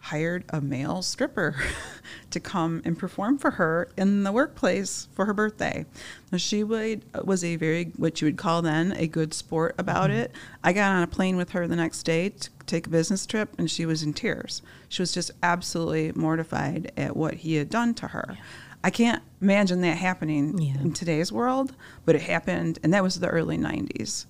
hired 0.00 0.44
a 0.48 0.60
male 0.60 1.02
stripper 1.02 1.56
to 2.30 2.40
come 2.40 2.80
and 2.84 2.98
perform 2.98 3.38
for 3.38 3.52
her 3.52 3.88
in 3.96 4.22
the 4.22 4.32
workplace 4.32 5.08
for 5.12 5.26
her 5.26 5.34
birthday. 5.34 5.84
Now 6.32 6.38
she 6.38 6.64
would, 6.64 7.04
was 7.24 7.44
a 7.44 7.56
very 7.56 7.92
what 7.96 8.20
you 8.20 8.26
would 8.26 8.38
call 8.38 8.62
then 8.62 8.92
a 8.92 9.06
good 9.06 9.34
sport 9.34 9.74
about 9.78 10.10
mm-hmm. 10.10 10.20
it. 10.20 10.32
I 10.64 10.72
got 10.72 10.92
on 10.92 11.02
a 11.02 11.06
plane 11.06 11.36
with 11.36 11.50
her 11.50 11.66
the 11.68 11.76
next 11.76 12.02
day 12.02 12.30
to 12.30 12.50
take 12.66 12.86
a 12.86 12.90
business 12.90 13.26
trip, 13.26 13.54
and 13.58 13.70
she 13.70 13.84
was 13.84 14.02
in 14.02 14.14
tears. 14.14 14.62
She 14.88 15.02
was 15.02 15.12
just 15.12 15.30
absolutely 15.42 16.12
mortified 16.12 16.92
at 16.96 17.16
what 17.16 17.34
he 17.34 17.54
had 17.54 17.68
done 17.68 17.94
to 17.94 18.08
her. 18.08 18.24
Yeah. 18.30 18.42
I 18.82 18.90
can't 18.90 19.22
imagine 19.42 19.82
that 19.82 19.98
happening 19.98 20.58
yeah. 20.58 20.80
in 20.80 20.92
today's 20.92 21.30
world, 21.30 21.74
but 22.06 22.14
it 22.14 22.22
happened, 22.22 22.78
and 22.82 22.94
that 22.94 23.02
was 23.02 23.20
the 23.20 23.28
early 23.28 23.58
90s. 23.58 24.24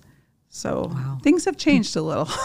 So 0.49 0.91
wow. 0.93 1.19
things 1.23 1.45
have 1.45 1.55
changed 1.55 1.95
a 1.95 2.01
little. 2.01 2.27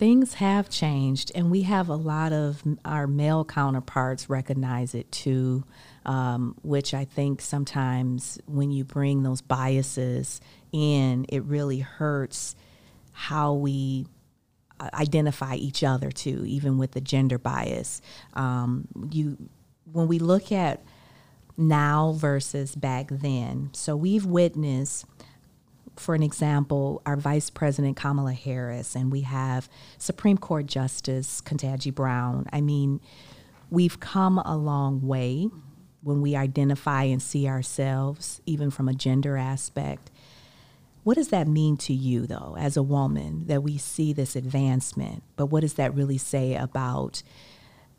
things 0.00 0.32
have 0.32 0.70
changed, 0.70 1.30
and 1.34 1.50
we 1.50 1.60
have 1.60 1.90
a 1.90 1.94
lot 1.94 2.32
of 2.32 2.62
our 2.86 3.06
male 3.06 3.44
counterparts 3.44 4.30
recognize 4.30 4.94
it 4.94 5.12
too, 5.12 5.62
um, 6.06 6.56
which 6.62 6.94
I 6.94 7.04
think 7.04 7.42
sometimes 7.42 8.38
when 8.46 8.70
you 8.70 8.82
bring 8.82 9.24
those 9.24 9.42
biases 9.42 10.40
in, 10.72 11.26
it 11.28 11.44
really 11.44 11.80
hurts 11.80 12.56
how 13.12 13.52
we 13.52 14.06
uh, 14.80 14.88
identify 14.94 15.56
each 15.56 15.84
other 15.84 16.10
too, 16.10 16.46
even 16.46 16.78
with 16.78 16.92
the 16.92 17.02
gender 17.02 17.36
bias. 17.36 18.00
Um, 18.32 18.88
you, 19.12 19.36
when 19.84 20.08
we 20.08 20.18
look 20.18 20.50
at 20.50 20.82
now 21.58 22.12
versus 22.16 22.74
back 22.74 23.08
then, 23.10 23.68
so 23.74 23.96
we've 23.96 24.24
witnessed 24.24 25.04
for 26.00 26.14
an 26.14 26.22
example, 26.22 27.02
our 27.04 27.16
Vice 27.16 27.50
President 27.50 27.96
Kamala 27.96 28.32
Harris, 28.32 28.96
and 28.96 29.12
we 29.12 29.20
have 29.20 29.68
Supreme 29.98 30.38
Court 30.38 30.66
Justice 30.66 31.40
Ketanji 31.40 31.94
Brown. 31.94 32.46
I 32.52 32.60
mean, 32.60 33.00
we've 33.68 34.00
come 34.00 34.38
a 34.38 34.56
long 34.56 35.06
way 35.06 35.48
when 36.02 36.22
we 36.22 36.34
identify 36.34 37.04
and 37.04 37.20
see 37.20 37.46
ourselves, 37.46 38.40
even 38.46 38.70
from 38.70 38.88
a 38.88 38.94
gender 38.94 39.36
aspect. 39.36 40.10
What 41.04 41.16
does 41.16 41.28
that 41.28 41.46
mean 41.46 41.76
to 41.78 41.92
you, 41.92 42.26
though, 42.26 42.56
as 42.58 42.76
a 42.76 42.82
woman, 42.82 43.46
that 43.46 43.62
we 43.62 43.76
see 43.76 44.12
this 44.12 44.34
advancement? 44.34 45.22
But 45.36 45.46
what 45.46 45.60
does 45.60 45.74
that 45.74 45.94
really 45.94 46.18
say 46.18 46.54
about 46.54 47.22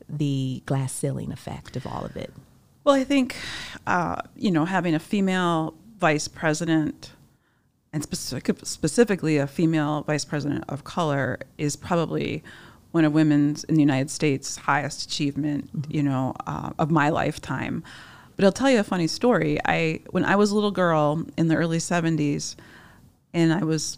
the 0.09 0.63
glass 0.65 0.91
ceiling 0.91 1.31
effect 1.31 1.75
of 1.75 1.85
all 1.85 2.03
of 2.03 2.17
it? 2.17 2.33
Well, 2.83 2.95
I 2.95 3.03
think, 3.03 3.35
uh, 3.85 4.21
you 4.35 4.49
know, 4.49 4.65
having 4.65 4.95
a 4.95 4.99
female 4.99 5.75
vice 5.99 6.27
president 6.27 7.11
and 7.93 8.03
specific, 8.03 8.55
specifically 8.63 9.37
a 9.37 9.47
female 9.47 10.03
vice 10.03 10.25
president 10.25 10.63
of 10.69 10.83
color 10.83 11.39
is 11.57 11.75
probably 11.75 12.43
one 12.91 13.05
of 13.05 13.13
women's 13.13 13.63
in 13.65 13.75
the 13.75 13.81
United 13.81 14.09
States 14.09 14.57
highest 14.57 15.05
achievement, 15.05 15.67
mm-hmm. 15.75 15.91
you 15.91 16.03
know, 16.03 16.33
uh, 16.47 16.71
of 16.79 16.91
my 16.91 17.09
lifetime. 17.09 17.83
But 18.35 18.45
I'll 18.45 18.51
tell 18.51 18.69
you 18.69 18.79
a 18.79 18.83
funny 18.83 19.07
story. 19.07 19.59
I 19.65 20.01
when 20.11 20.25
I 20.25 20.35
was 20.35 20.51
a 20.51 20.55
little 20.55 20.71
girl 20.71 21.25
in 21.37 21.47
the 21.47 21.55
early 21.55 21.77
70s 21.77 22.55
and 23.33 23.53
I 23.53 23.63
was 23.63 23.97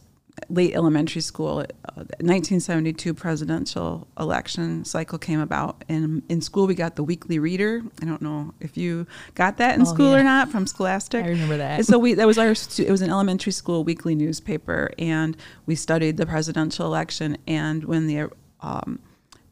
late 0.49 0.73
elementary 0.73 1.21
school, 1.21 1.59
uh, 1.59 2.03
1972 2.19 3.13
presidential 3.13 4.07
election 4.19 4.83
cycle 4.85 5.17
came 5.17 5.39
about, 5.39 5.83
and 5.87 6.23
in 6.29 6.41
school 6.41 6.67
we 6.67 6.75
got 6.75 6.95
the 6.95 7.03
Weekly 7.03 7.39
Reader. 7.39 7.83
I 8.01 8.05
don't 8.05 8.21
know 8.21 8.53
if 8.59 8.77
you 8.77 9.07
got 9.35 9.57
that 9.57 9.75
in 9.75 9.81
oh, 9.81 9.85
school 9.85 10.11
yeah. 10.11 10.19
or 10.19 10.23
not 10.23 10.49
from 10.49 10.67
Scholastic. 10.67 11.23
I 11.23 11.29
remember 11.29 11.57
that. 11.57 11.79
And 11.79 11.85
so 11.85 11.97
we 11.99 12.13
that 12.15 12.27
was 12.27 12.37
our 12.37 12.51
it 12.51 12.89
was 12.89 13.01
an 13.01 13.09
elementary 13.09 13.51
school 13.51 13.83
weekly 13.83 14.15
newspaper, 14.15 14.91
and 14.97 15.37
we 15.65 15.75
studied 15.75 16.17
the 16.17 16.25
presidential 16.25 16.85
election. 16.85 17.37
And 17.47 17.83
when 17.85 18.07
the 18.07 18.29
um, 18.61 18.99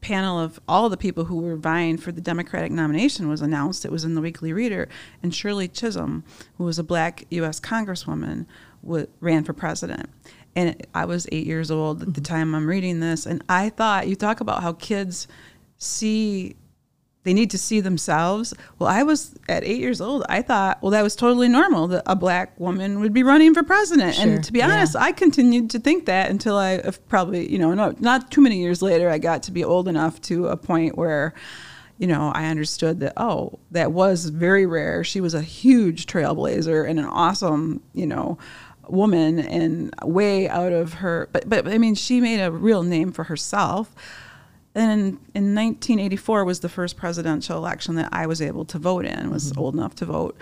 panel 0.00 0.38
of 0.38 0.60
all 0.66 0.88
the 0.88 0.96
people 0.96 1.24
who 1.24 1.38
were 1.38 1.56
vying 1.56 1.96
for 1.96 2.10
the 2.10 2.20
Democratic 2.20 2.72
nomination 2.72 3.28
was 3.28 3.40
announced, 3.40 3.84
it 3.84 3.92
was 3.92 4.04
in 4.04 4.14
the 4.14 4.20
Weekly 4.20 4.52
Reader, 4.52 4.88
and 5.22 5.34
Shirley 5.34 5.68
Chisholm, 5.68 6.24
who 6.58 6.64
was 6.64 6.78
a 6.78 6.84
black 6.84 7.24
U.S. 7.30 7.60
Congresswoman, 7.60 8.46
w- 8.82 9.06
ran 9.20 9.44
for 9.44 9.52
president 9.52 10.10
and 10.54 10.86
I 10.94 11.04
was 11.04 11.26
eight 11.32 11.46
years 11.46 11.70
old 11.70 12.02
at 12.02 12.14
the 12.14 12.20
mm-hmm. 12.20 12.34
time 12.34 12.54
I'm 12.54 12.66
reading 12.66 13.00
this, 13.00 13.26
and 13.26 13.42
I 13.48 13.70
thought 13.70 14.08
you 14.08 14.16
talk 14.16 14.40
about 14.40 14.62
how 14.62 14.74
kids 14.74 15.28
see 15.78 16.56
they 17.24 17.32
need 17.32 17.50
to 17.50 17.58
see 17.58 17.80
themselves. 17.80 18.52
Well, 18.78 18.88
I 18.88 19.02
was 19.04 19.34
at 19.48 19.62
eight 19.64 19.80
years 19.80 20.00
old. 20.00 20.24
I 20.28 20.42
thought, 20.42 20.82
well, 20.82 20.90
that 20.90 21.02
was 21.02 21.14
totally 21.14 21.48
normal 21.48 21.86
that 21.88 22.02
a 22.06 22.16
black 22.16 22.58
woman 22.58 23.00
would 23.00 23.12
be 23.12 23.22
running 23.22 23.54
for 23.54 23.62
president. 23.62 24.16
Sure. 24.16 24.24
And 24.24 24.44
to 24.44 24.52
be 24.52 24.62
honest, 24.62 24.94
yeah. 24.94 25.04
I 25.04 25.12
continued 25.12 25.70
to 25.70 25.78
think 25.78 26.06
that 26.06 26.30
until 26.30 26.56
I 26.56 26.82
probably, 27.08 27.50
you 27.50 27.58
know, 27.58 27.74
no, 27.74 27.94
not 28.00 28.30
too 28.30 28.40
many 28.40 28.60
years 28.60 28.82
later, 28.82 29.08
I 29.08 29.18
got 29.18 29.44
to 29.44 29.52
be 29.52 29.62
old 29.62 29.86
enough 29.86 30.20
to 30.22 30.48
a 30.48 30.56
point 30.56 30.98
where, 30.98 31.34
you 31.98 32.08
know, 32.08 32.32
I 32.34 32.46
understood 32.46 32.98
that, 33.00 33.12
oh, 33.16 33.60
that 33.70 33.92
was 33.92 34.26
very 34.26 34.66
rare. 34.66 35.04
She 35.04 35.20
was 35.20 35.34
a 35.34 35.42
huge 35.42 36.06
trailblazer 36.06 36.88
and 36.88 36.98
an 36.98 37.04
awesome, 37.04 37.82
you 37.94 38.06
know, 38.06 38.36
woman 38.88 39.38
and 39.38 39.94
way 40.02 40.48
out 40.48 40.72
of 40.72 40.94
her 40.94 41.28
but 41.32 41.48
but 41.48 41.68
I 41.68 41.78
mean 41.78 41.94
she 41.94 42.20
made 42.20 42.40
a 42.40 42.50
real 42.50 42.82
name 42.82 43.12
for 43.12 43.24
herself. 43.24 43.94
And 44.74 45.18
in 45.34 45.54
1984 45.54 46.46
was 46.46 46.60
the 46.60 46.68
first 46.68 46.96
presidential 46.96 47.58
election 47.58 47.96
that 47.96 48.08
I 48.10 48.26
was 48.26 48.40
able 48.40 48.64
to 48.66 48.78
vote 48.78 49.04
in. 49.04 49.30
Was 49.30 49.50
mm-hmm. 49.50 49.60
old 49.60 49.74
enough 49.74 49.94
to 49.96 50.06
vote, 50.06 50.34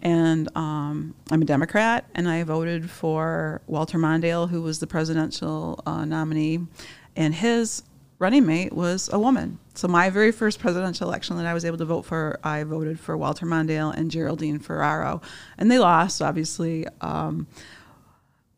and 0.00 0.48
um, 0.56 1.14
I'm 1.30 1.42
a 1.42 1.44
Democrat, 1.44 2.04
and 2.14 2.28
I 2.28 2.42
voted 2.42 2.90
for 2.90 3.62
Walter 3.66 3.98
Mondale, 3.98 4.48
who 4.48 4.62
was 4.62 4.80
the 4.80 4.86
presidential 4.86 5.80
uh, 5.86 6.04
nominee, 6.04 6.66
and 7.14 7.34
his 7.34 7.82
running 8.18 8.46
mate 8.46 8.72
was 8.72 9.08
a 9.12 9.18
woman. 9.18 9.58
So 9.74 9.88
my 9.88 10.10
very 10.10 10.32
first 10.32 10.58
presidential 10.58 11.08
election 11.08 11.36
that 11.36 11.46
I 11.46 11.54
was 11.54 11.64
able 11.64 11.78
to 11.78 11.84
vote 11.84 12.02
for, 12.02 12.38
I 12.42 12.62
voted 12.64 12.98
for 12.98 13.16
Walter 13.16 13.46
Mondale 13.46 13.94
and 13.94 14.10
Geraldine 14.10 14.58
Ferraro, 14.58 15.20
and 15.58 15.70
they 15.70 15.78
lost, 15.78 16.22
obviously. 16.22 16.86
Um, 17.00 17.46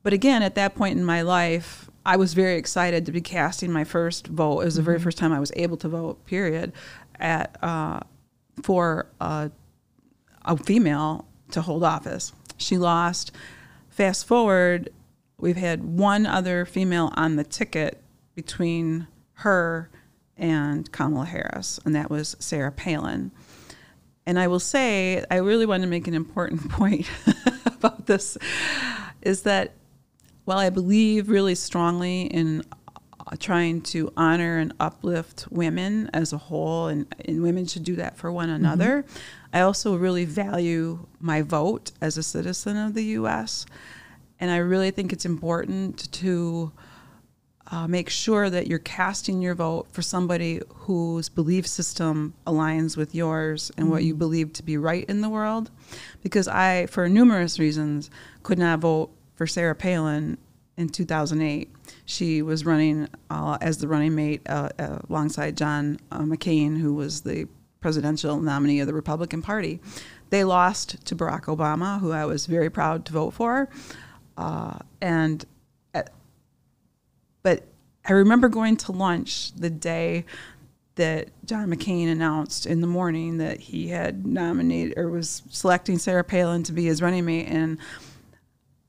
but 0.03 0.13
again, 0.13 0.43
at 0.43 0.55
that 0.55 0.75
point 0.75 0.99
in 0.99 1.05
my 1.05 1.23
life, 1.23 1.91
I 2.07 2.17
was 2.17 2.35
very 2.35 2.57
excited 2.57 3.05
to 3.07 3.13
be 3.13 3.21
casting 3.21 3.71
my 3.71 3.85
first 3.85 4.29
vote. 4.29 4.61
It 4.61 4.65
was 4.65 4.77
the 4.77 4.83
very 4.83 4.97
mm-hmm. 4.97 5.05
first 5.05 5.19
time 5.19 5.33
I 5.33 5.41
was 5.41 5.53
able 5.57 5.77
to 5.79 5.89
vote. 5.89 6.25
Period, 6.25 6.73
at 7.17 7.63
uh, 7.63 8.01
for 8.63 9.07
a 9.21 9.51
female 10.65 11.27
to 11.51 11.61
hold 11.61 11.85
office. 11.85 12.33
She 12.57 12.79
lost. 12.79 13.33
Fast 13.91 14.27
forward, 14.27 14.91
we've 15.39 15.57
had 15.57 15.85
one 15.85 16.27
other 16.27 16.65
female 16.65 17.13
on 17.17 17.37
the 17.37 17.45
ticket 17.45 18.01
between 18.35 19.07
her 19.35 19.91
and 20.37 20.91
Kamala 20.93 21.27
Harris, 21.27 21.81
and 21.85 21.95
that 21.95 22.11
was 22.11 22.37
Sarah 22.39 22.73
Palin. 22.73 23.33
And 24.25 24.39
I 24.39 24.47
will 24.47 24.61
say, 24.61 25.25
I 25.31 25.37
really 25.37 25.67
want 25.67 25.83
to 25.83 25.89
make 25.89 26.07
an 26.07 26.15
important 26.15 26.71
point 26.71 27.09
about 27.67 28.07
this 28.07 28.39
is 29.23 29.43
that 29.43 29.73
while 30.49 30.57
I 30.57 30.71
believe 30.71 31.29
really 31.29 31.55
strongly 31.55 32.23
in 32.23 32.65
uh, 32.81 33.37
trying 33.39 33.83
to 33.83 34.11
honor 34.17 34.57
and 34.57 34.73
uplift 34.81 35.47
women 35.51 36.09
as 36.15 36.33
a 36.33 36.39
whole, 36.39 36.87
and, 36.87 37.05
and 37.27 37.43
women 37.43 37.67
should 37.67 37.85
do 37.85 37.97
that 37.97 38.17
for 38.17 38.33
one 38.33 38.49
another, 38.49 39.03
mm-hmm. 39.03 39.19
I 39.53 39.61
also 39.61 39.95
really 39.95 40.25
value 40.25 41.07
my 41.21 41.43
vote 41.43 41.93
as 42.01 42.17
a 42.17 42.23
citizen 42.23 42.79
of 42.79 42.95
the 42.95 43.05
U.S. 43.21 43.67
And 44.41 44.51
I 44.51 44.57
really 44.57 44.91
think 44.91 45.13
it's 45.13 45.27
important 45.27 46.11
to 46.13 46.73
uh, 47.71 47.87
make 47.87 48.09
sure 48.09 48.49
that 48.49 48.69
you're 48.69 48.79
casting 48.79 49.43
your 49.43 49.55
vote 49.55 49.89
for 49.91 50.01
somebody 50.01 50.63
whose 50.69 51.29
belief 51.29 51.67
system 51.67 52.33
aligns 52.47 52.97
with 52.97 53.15
yours 53.15 53.71
and 53.77 53.85
mm-hmm. 53.85 53.93
what 53.93 54.03
you 54.03 54.15
mm-hmm. 54.15 54.21
believe 54.21 54.55
to 54.55 54.63
be 54.63 54.79
right 54.79 55.05
in 55.11 55.21
the 55.21 55.29
world. 55.29 55.71
Because 56.23 56.49
I, 56.49 56.87
for 56.87 57.07
numerous 57.07 57.59
reasons, 57.59 58.09
could 58.43 58.59
not 58.59 58.79
vote 58.79 59.11
for 59.39 59.47
Sarah 59.47 59.77
Palin 59.77 60.37
in 60.77 60.89
2008. 60.89 61.71
She 62.05 62.43
was 62.43 62.67
running 62.67 63.09
uh, 63.31 63.57
as 63.61 63.79
the 63.79 63.87
running 63.87 64.17
mate 64.17 64.43
uh, 64.49 64.71
uh, 64.79 64.99
alongside 65.09 65.57
John 65.57 65.99
uh, 66.11 66.23
McCain, 66.23 66.77
who 66.77 66.93
was 66.93 67.23
the 67.23 67.47
presidential 67.81 68.41
nominee 68.41 68.81
of 68.81 68.89
the 68.89 68.93
Republican 68.93 69.41
Party. 69.41 69.81
They 70.31 70.43
lost 70.43 71.07
to 71.07 71.15
Barack 71.15 71.45
Obama, 71.45 72.01
who 72.01 72.11
I 72.11 72.25
was 72.25 72.47
very 72.47 72.69
proud 72.69 73.05
to 73.07 73.13
vote 73.13 73.31
for. 73.31 73.69
Uh, 74.37 74.79
and 75.01 75.45
at, 75.95 76.11
but 77.45 77.63
I 78.05 78.13
remember 78.13 78.49
going 78.49 78.77
to 78.79 78.93
lunch 78.93 79.53
the 79.53 79.71
day 79.71 80.25
that 80.97 81.29
John 81.45 81.73
McCain 81.73 82.11
announced 82.11 82.67
in 82.67 82.81
the 82.81 82.89
morning 82.89 83.39
that 83.39 83.61
he 83.61 83.87
had 83.87 84.27
nominated 84.27 84.99
or 84.99 85.09
was 85.09 85.43
selecting 85.49 85.97
Sarah 85.97 86.25
Palin 86.25 86.65
to 86.65 86.73
be 86.73 86.87
his 86.87 87.01
running 87.01 87.25
mate, 87.25 87.47
and 87.47 87.79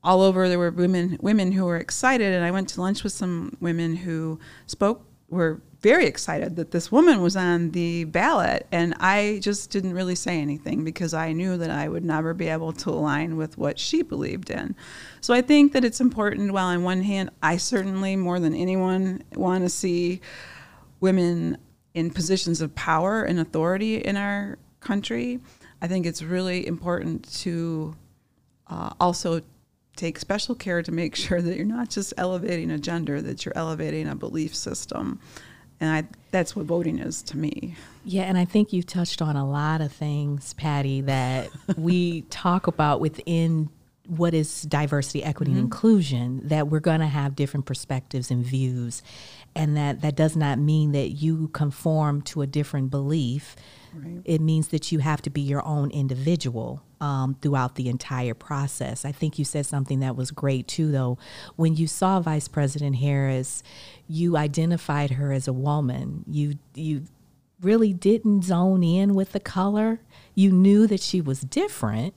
all 0.02 0.22
over 0.22 0.48
there 0.48 0.58
were 0.58 0.70
women 0.70 1.18
women 1.20 1.52
who 1.52 1.64
were 1.64 1.76
excited 1.76 2.32
and 2.32 2.44
I 2.44 2.50
went 2.50 2.68
to 2.70 2.80
lunch 2.80 3.04
with 3.04 3.12
some 3.12 3.56
women 3.60 3.96
who 3.96 4.38
spoke 4.66 5.04
were 5.28 5.60
very 5.80 6.06
excited 6.06 6.56
that 6.56 6.72
this 6.72 6.92
woman 6.92 7.22
was 7.22 7.36
on 7.36 7.70
the 7.70 8.04
ballot. 8.04 8.66
And 8.70 8.94
I 9.00 9.38
just 9.42 9.70
didn't 9.70 9.94
really 9.94 10.14
say 10.14 10.38
anything 10.38 10.84
because 10.84 11.14
I 11.14 11.32
knew 11.32 11.56
that 11.56 11.70
I 11.70 11.88
would 11.88 12.04
never 12.04 12.34
be 12.34 12.48
able 12.48 12.72
to 12.74 12.90
align 12.90 13.36
with 13.36 13.56
what 13.56 13.78
she 13.78 14.02
believed 14.02 14.50
in. 14.50 14.74
So 15.20 15.32
I 15.32 15.40
think 15.40 15.72
that 15.72 15.84
it's 15.84 16.00
important, 16.00 16.52
while 16.52 16.66
on 16.66 16.82
one 16.82 17.02
hand, 17.02 17.30
I 17.42 17.56
certainly, 17.56 18.16
more 18.16 18.38
than 18.38 18.54
anyone, 18.54 19.22
want 19.34 19.64
to 19.64 19.70
see 19.70 20.20
women 21.00 21.56
in 21.94 22.10
positions 22.10 22.60
of 22.60 22.74
power 22.74 23.22
and 23.22 23.40
authority 23.40 23.96
in 23.96 24.16
our 24.16 24.58
country. 24.80 25.40
I 25.80 25.88
think 25.88 26.04
it's 26.04 26.22
really 26.22 26.66
important 26.66 27.32
to 27.40 27.96
uh, 28.66 28.90
also 29.00 29.40
take 30.00 30.18
special 30.18 30.54
care 30.54 30.82
to 30.82 30.92
make 30.92 31.14
sure 31.26 31.40
that 31.40 31.56
you're 31.56 31.66
not 31.66 31.90
just 31.90 32.14
elevating 32.16 32.70
a 32.70 32.78
gender, 32.78 33.20
that 33.22 33.44
you're 33.44 33.56
elevating 33.56 34.08
a 34.08 34.14
belief 34.14 34.54
system 34.54 35.20
and 35.80 35.90
I, 35.90 36.08
that's 36.30 36.54
what 36.54 36.66
voting 36.66 36.98
is 36.98 37.22
to 37.22 37.38
me. 37.38 37.74
Yeah, 38.04 38.24
and 38.24 38.36
I 38.36 38.44
think 38.44 38.72
you've 38.72 38.86
touched 38.86 39.22
on 39.22 39.36
a 39.36 39.48
lot 39.48 39.80
of 39.80 39.90
things, 39.90 40.52
Patti, 40.54 41.00
that 41.02 41.48
we 41.76 42.22
talk 42.22 42.66
about 42.66 43.00
within 43.00 43.70
what 44.06 44.34
is 44.34 44.62
diversity, 44.62 45.24
equity, 45.24 45.52
mm-hmm. 45.52 45.58
and 45.58 45.66
inclusion, 45.66 46.48
that 46.48 46.68
we're 46.68 46.80
going 46.80 47.00
to 47.00 47.06
have 47.06 47.34
different 47.34 47.64
perspectives 47.64 48.30
and 48.30 48.44
views. 48.44 49.02
And 49.54 49.76
that, 49.76 50.02
that 50.02 50.16
does 50.16 50.36
not 50.36 50.58
mean 50.58 50.92
that 50.92 51.10
you 51.10 51.48
conform 51.48 52.22
to 52.22 52.42
a 52.42 52.46
different 52.46 52.90
belief. 52.90 53.56
Right. 53.94 54.20
It 54.24 54.40
means 54.40 54.68
that 54.68 54.92
you 54.92 54.98
have 54.98 55.22
to 55.22 55.30
be 55.30 55.40
your 55.40 55.64
own 55.64 55.90
individual 55.90 56.82
um, 57.00 57.36
throughout 57.40 57.76
the 57.76 57.88
entire 57.88 58.34
process. 58.34 59.04
I 59.04 59.12
think 59.12 59.38
you 59.38 59.44
said 59.44 59.66
something 59.66 60.00
that 60.00 60.16
was 60.16 60.30
great 60.30 60.68
too, 60.68 60.90
though. 60.90 61.18
When 61.56 61.76
you 61.76 61.86
saw 61.86 62.20
Vice 62.20 62.48
President 62.48 62.96
Harris, 62.96 63.62
you 64.06 64.36
identified 64.36 65.12
her 65.12 65.32
as 65.32 65.48
a 65.48 65.52
woman. 65.52 66.24
You 66.28 66.58
you 66.74 67.04
really 67.60 67.92
didn't 67.92 68.42
zone 68.42 68.82
in 68.82 69.14
with 69.14 69.32
the 69.32 69.40
color. 69.40 70.00
You 70.34 70.50
knew 70.50 70.86
that 70.86 71.00
she 71.00 71.20
was 71.20 71.40
different, 71.42 72.14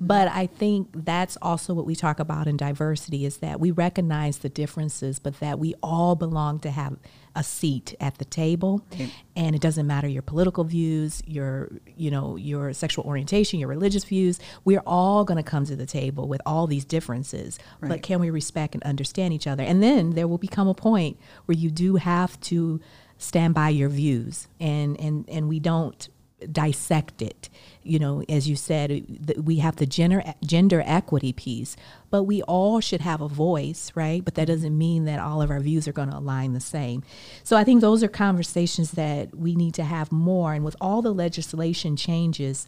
but 0.00 0.28
I 0.28 0.46
think 0.46 0.88
that's 1.04 1.36
also 1.42 1.74
what 1.74 1.84
we 1.84 1.94
talk 1.94 2.18
about 2.18 2.46
in 2.46 2.56
diversity 2.56 3.26
is 3.26 3.38
that 3.38 3.60
we 3.60 3.70
recognize 3.70 4.38
the 4.38 4.48
differences, 4.48 5.18
but 5.18 5.40
that 5.40 5.58
we 5.58 5.74
all 5.82 6.14
belong 6.14 6.60
to 6.60 6.70
have 6.70 6.96
a 7.36 7.44
seat 7.44 7.94
at 8.00 8.18
the 8.18 8.24
table. 8.24 8.82
Okay. 8.92 9.10
And 9.36 9.54
it 9.54 9.60
doesn't 9.60 9.86
matter 9.86 10.08
your 10.08 10.22
political 10.22 10.64
views, 10.64 11.22
your 11.26 11.70
you 11.96 12.10
know, 12.10 12.36
your 12.36 12.72
sexual 12.72 13.04
orientation, 13.04 13.60
your 13.60 13.68
religious 13.68 14.04
views. 14.04 14.40
We're 14.64 14.82
all 14.86 15.24
going 15.24 15.36
to 15.36 15.48
come 15.48 15.64
to 15.66 15.76
the 15.76 15.86
table 15.86 16.26
with 16.26 16.40
all 16.44 16.66
these 16.66 16.84
differences. 16.84 17.58
Right. 17.80 17.90
But 17.90 18.02
can 18.02 18.18
we 18.18 18.30
respect 18.30 18.74
and 18.74 18.82
understand 18.82 19.34
each 19.34 19.46
other? 19.46 19.62
And 19.62 19.82
then 19.82 20.10
there 20.10 20.26
will 20.26 20.38
become 20.38 20.66
a 20.66 20.74
point 20.74 21.18
where 21.44 21.56
you 21.56 21.70
do 21.70 21.96
have 21.96 22.40
to 22.40 22.80
stand 23.18 23.54
by 23.54 23.68
your 23.68 23.88
views 23.88 24.48
and 24.60 24.98
and 25.00 25.28
and 25.28 25.48
we 25.48 25.60
don't 25.60 26.08
dissect 26.52 27.22
it. 27.22 27.48
You 27.82 27.98
know, 27.98 28.22
as 28.28 28.48
you 28.48 28.56
said, 28.56 29.40
we 29.42 29.56
have 29.56 29.76
the 29.76 29.86
gender 29.86 30.22
gender 30.44 30.82
equity 30.84 31.32
piece, 31.32 31.76
but 32.10 32.24
we 32.24 32.42
all 32.42 32.80
should 32.80 33.00
have 33.00 33.20
a 33.20 33.28
voice, 33.28 33.90
right? 33.94 34.24
But 34.24 34.34
that 34.34 34.46
doesn't 34.46 34.76
mean 34.76 35.04
that 35.06 35.18
all 35.18 35.40
of 35.40 35.50
our 35.50 35.60
views 35.60 35.88
are 35.88 35.92
going 35.92 36.10
to 36.10 36.16
align 36.16 36.52
the 36.52 36.60
same. 36.60 37.02
So 37.42 37.56
I 37.56 37.64
think 37.64 37.80
those 37.80 38.02
are 38.02 38.08
conversations 38.08 38.92
that 38.92 39.34
we 39.34 39.54
need 39.54 39.74
to 39.74 39.84
have 39.84 40.12
more. 40.12 40.52
And 40.52 40.64
with 40.64 40.76
all 40.80 41.00
the 41.00 41.14
legislation 41.14 41.96
changes 41.96 42.66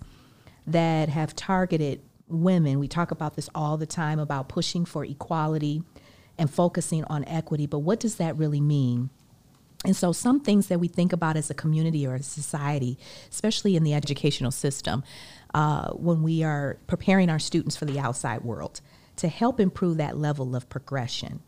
that 0.67 1.09
have 1.09 1.37
targeted 1.37 2.01
women, 2.29 2.79
we 2.79 2.89
talk 2.89 3.11
about 3.11 3.37
this 3.37 3.51
all 3.55 3.77
the 3.77 3.87
time 3.87 4.19
about 4.19 4.49
pushing 4.49 4.85
for 4.85 5.05
equality 5.05 5.83
and 6.39 6.51
focusing 6.51 7.05
on 7.05 7.25
equity. 7.25 7.67
But 7.67 7.81
what 7.81 8.01
does 8.01 8.17
that 8.17 8.37
really 8.37 8.61
mean? 8.61 9.11
And 9.85 9.95
so, 9.95 10.13
some 10.13 10.41
things 10.41 10.67
that 10.69 10.81
we 10.81 10.89
think 10.89 11.13
about 11.13 11.37
as 11.37 11.51
a 11.51 11.55
community 11.55 12.07
or 12.07 12.17
a 12.17 12.23
society, 12.23 12.99
especially 13.31 13.77
in 13.77 13.85
the 13.85 13.95
educational 13.95 14.51
system, 14.51 15.05
uh, 15.55 15.91
when 15.93 16.23
we 16.23 16.43
are 16.43 16.79
preparing 16.87 17.31
our 17.31 17.39
students 17.39 17.77
for 17.77 17.85
the 17.85 17.99
outside 17.99 18.43
world, 18.43 18.81
to 19.17 19.29
help 19.29 19.61
improve 19.61 19.97
that 19.97 20.17
level 20.17 20.57
of 20.57 20.69
progression, 20.69 21.41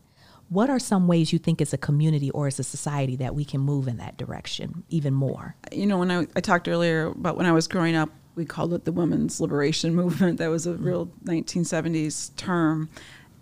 what 0.47 0.69
are 0.69 0.79
some 0.79 1.07
ways 1.07 1.31
you 1.31 1.39
think 1.39 1.61
as 1.61 1.73
a 1.73 1.77
community 1.77 2.29
or 2.31 2.47
as 2.47 2.59
a 2.59 2.63
society 2.63 3.15
that 3.17 3.35
we 3.35 3.45
can 3.45 3.61
move 3.61 3.87
in 3.87 3.97
that 3.97 4.17
direction 4.17 4.83
even 4.89 5.13
more? 5.13 5.55
You 5.71 5.85
know, 5.85 5.97
when 5.97 6.11
I, 6.11 6.27
I 6.35 6.41
talked 6.41 6.67
earlier 6.67 7.07
about 7.07 7.37
when 7.37 7.45
I 7.45 7.53
was 7.53 7.67
growing 7.67 7.95
up, 7.95 8.09
we 8.35 8.45
called 8.45 8.73
it 8.73 8.85
the 8.85 8.91
women's 8.91 9.39
liberation 9.39 9.95
movement. 10.01 10.39
That 10.39 10.49
was 10.49 10.67
a 10.67 10.73
real 10.73 11.07
1970s 11.25 12.35
term 12.35 12.89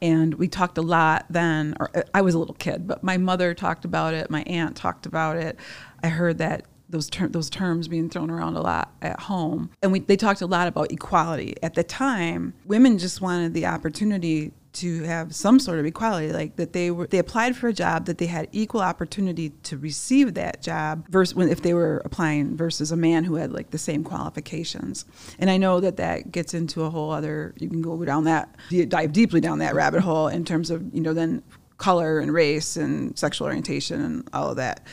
and 0.01 0.35
we 0.35 0.47
talked 0.47 0.77
a 0.77 0.81
lot 0.81 1.25
then 1.29 1.75
or 1.79 1.89
uh, 1.95 2.01
i 2.13 2.21
was 2.21 2.33
a 2.33 2.39
little 2.39 2.55
kid 2.55 2.87
but 2.87 3.03
my 3.03 3.17
mother 3.17 3.53
talked 3.53 3.85
about 3.85 4.13
it 4.13 4.29
my 4.29 4.43
aunt 4.43 4.75
talked 4.75 5.05
about 5.05 5.37
it. 5.37 5.57
I 6.03 6.07
heard 6.09 6.37
that 6.37 6.65
those 6.89 7.09
ter- 7.09 7.27
those 7.27 7.49
terms 7.49 7.87
being 7.87 8.09
thrown 8.09 8.31
around 8.31 8.55
a 8.55 8.61
lot 8.61 8.91
at 9.01 9.19
home. 9.19 9.69
And 9.83 9.91
we, 9.91 9.99
they 9.99 10.17
talked 10.17 10.41
a 10.41 10.47
lot 10.47 10.67
about 10.67 10.91
equality. 10.91 11.55
At 11.61 11.75
the 11.75 11.83
time 11.83 12.53
women 12.65 12.97
just 12.97 13.21
wanted 13.21 13.53
the 13.53 13.65
opportunity 13.67 14.53
to 14.71 15.03
have 15.03 15.33
some 15.33 15.59
sort 15.59 15.79
of 15.79 15.85
equality 15.85 16.31
like 16.31 16.55
that 16.57 16.73
they 16.73 16.91
were 16.91 17.07
they 17.07 17.17
applied 17.17 17.55
for 17.55 17.67
a 17.67 17.73
job 17.73 18.05
that 18.05 18.19
they 18.19 18.27
had 18.27 18.47
equal 18.51 18.81
opportunity 18.81 19.49
to 19.63 19.77
receive 19.77 20.35
that 20.35 20.61
job 20.61 21.07
versus 21.09 21.33
when 21.33 21.49
if 21.49 21.61
they 21.61 21.73
were 21.73 22.01
applying 22.05 22.55
versus 22.55 22.91
a 22.91 22.95
man 22.95 23.23
who 23.23 23.35
had 23.35 23.51
like 23.51 23.71
the 23.71 23.77
same 23.77 24.03
qualifications. 24.03 25.05
And 25.39 25.49
i 25.49 25.57
know 25.57 25.79
that 25.79 25.97
that 25.97 26.31
gets 26.31 26.53
into 26.53 26.83
a 26.83 26.89
whole 26.89 27.11
other 27.11 27.53
you 27.57 27.67
can 27.67 27.81
go 27.81 28.03
down 28.05 28.25
that 28.25 28.55
dive 28.89 29.11
deeply 29.13 29.41
down 29.41 29.59
that 29.59 29.73
rabbit 29.73 30.01
hole 30.01 30.27
in 30.27 30.45
terms 30.45 30.69
of 30.69 30.93
you 30.93 31.01
know 31.01 31.13
then 31.13 31.41
color 31.79 32.19
and 32.19 32.31
race 32.31 32.77
and 32.77 33.17
sexual 33.17 33.47
orientation 33.47 34.01
and 34.01 34.29
all 34.33 34.49
of 34.49 34.57
that. 34.57 34.85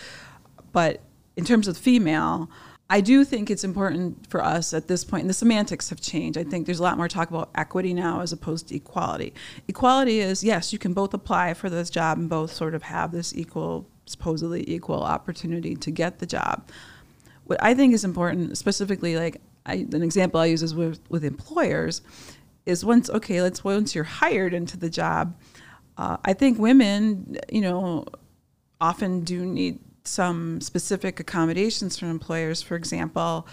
But 0.73 1.03
in 1.37 1.45
terms 1.45 1.69
of 1.69 1.77
female 1.77 2.49
I 2.89 3.01
do 3.01 3.25
think 3.25 3.51
it's 3.51 3.65
important 3.65 4.31
for 4.31 4.45
us 4.45 4.73
at 4.73 4.87
this 4.87 5.03
point, 5.05 5.23
and 5.23 5.31
the 5.31 5.35
semantics 5.35 5.91
have 5.91 6.01
changed. 6.01 6.39
I 6.39 6.45
think 6.45 6.67
there's 6.67 6.79
a 6.79 6.85
lot 6.85 6.97
more 6.97 7.09
talk 7.09 7.31
about 7.31 7.51
equity 7.57 7.93
now 7.93 8.21
as 8.21 8.33
opposed 8.33 8.69
to 8.69 8.77
equality. 8.77 9.35
Equality 9.67 10.21
is 10.21 10.45
yes, 10.45 10.73
you 10.73 10.79
can 10.79 10.93
both 10.93 11.13
apply 11.13 11.55
for 11.55 11.69
this 11.69 11.91
job 11.91 12.19
and 12.19 12.29
both 12.29 12.53
sort 12.53 12.75
of 12.75 12.85
have 12.85 13.11
this 13.11 13.35
equal, 13.35 13.89
supposedly 14.07 14.69
equal 14.71 15.03
opportunity 15.03 15.75
to 15.75 15.91
get 15.91 16.21
the 16.21 16.27
job. 16.27 16.69
What 17.47 17.61
I 17.61 17.75
think 17.75 17.93
is 17.93 18.05
important, 18.05 18.57
specifically, 18.57 19.17
like 19.17 19.41
I, 19.65 19.87
an 19.93 20.03
example 20.03 20.39
I 20.39 20.47
use 20.47 20.63
is 20.63 20.75
with, 20.75 21.01
with 21.09 21.25
employers, 21.25 22.03
is 22.67 22.85
once 22.85 23.11
okay, 23.11 23.43
let's 23.43 23.65
once 23.65 23.97
you're 23.97 24.05
hired 24.05 24.55
into 24.55 24.77
the 24.77 24.91
job, 24.91 25.37
uh, 25.99 26.19
I 26.25 26.35
think 26.35 26.59
women, 26.59 27.37
you 27.51 27.63
know, 27.63 28.05
often 28.81 29.23
do 29.23 29.45
need 29.45 29.81
some 30.07 30.61
specific 30.61 31.21
accommodations 31.21 31.99
for 31.99 32.07
employers. 32.07 32.63
For 32.63 32.77
example, 32.77 33.47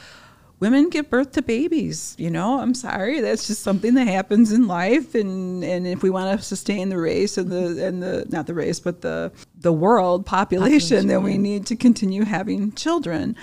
women 0.60 0.90
give 0.90 1.10
birth 1.10 1.34
to 1.34 1.42
babies. 1.42 2.16
You 2.18 2.30
know, 2.30 2.60
I'm 2.60 2.74
sorry, 2.74 3.20
that's 3.20 3.48
just 3.48 3.64
something 3.64 3.96
that 3.96 4.08
happens 4.08 4.52
in 4.52 4.68
life. 4.68 5.14
And 5.14 5.64
and 5.64 5.86
if 5.86 6.04
we 6.04 6.10
want 6.10 6.40
to 6.40 6.44
sustain 6.44 6.90
the 6.90 6.98
race 6.98 7.38
and 7.38 7.52
the 7.52 7.86
and 7.86 8.02
the 8.02 8.26
not 8.30 8.48
the 8.48 8.54
race, 8.54 8.80
but 8.80 9.02
the 9.02 9.32
the 9.60 9.74
world 9.74 10.26
population, 10.26 10.70
population 10.70 11.08
then 11.08 11.24
we 11.24 11.38
need 11.38 11.66
to 11.68 11.76
continue 11.76 12.24
having 12.24 12.72
children. 12.74 13.36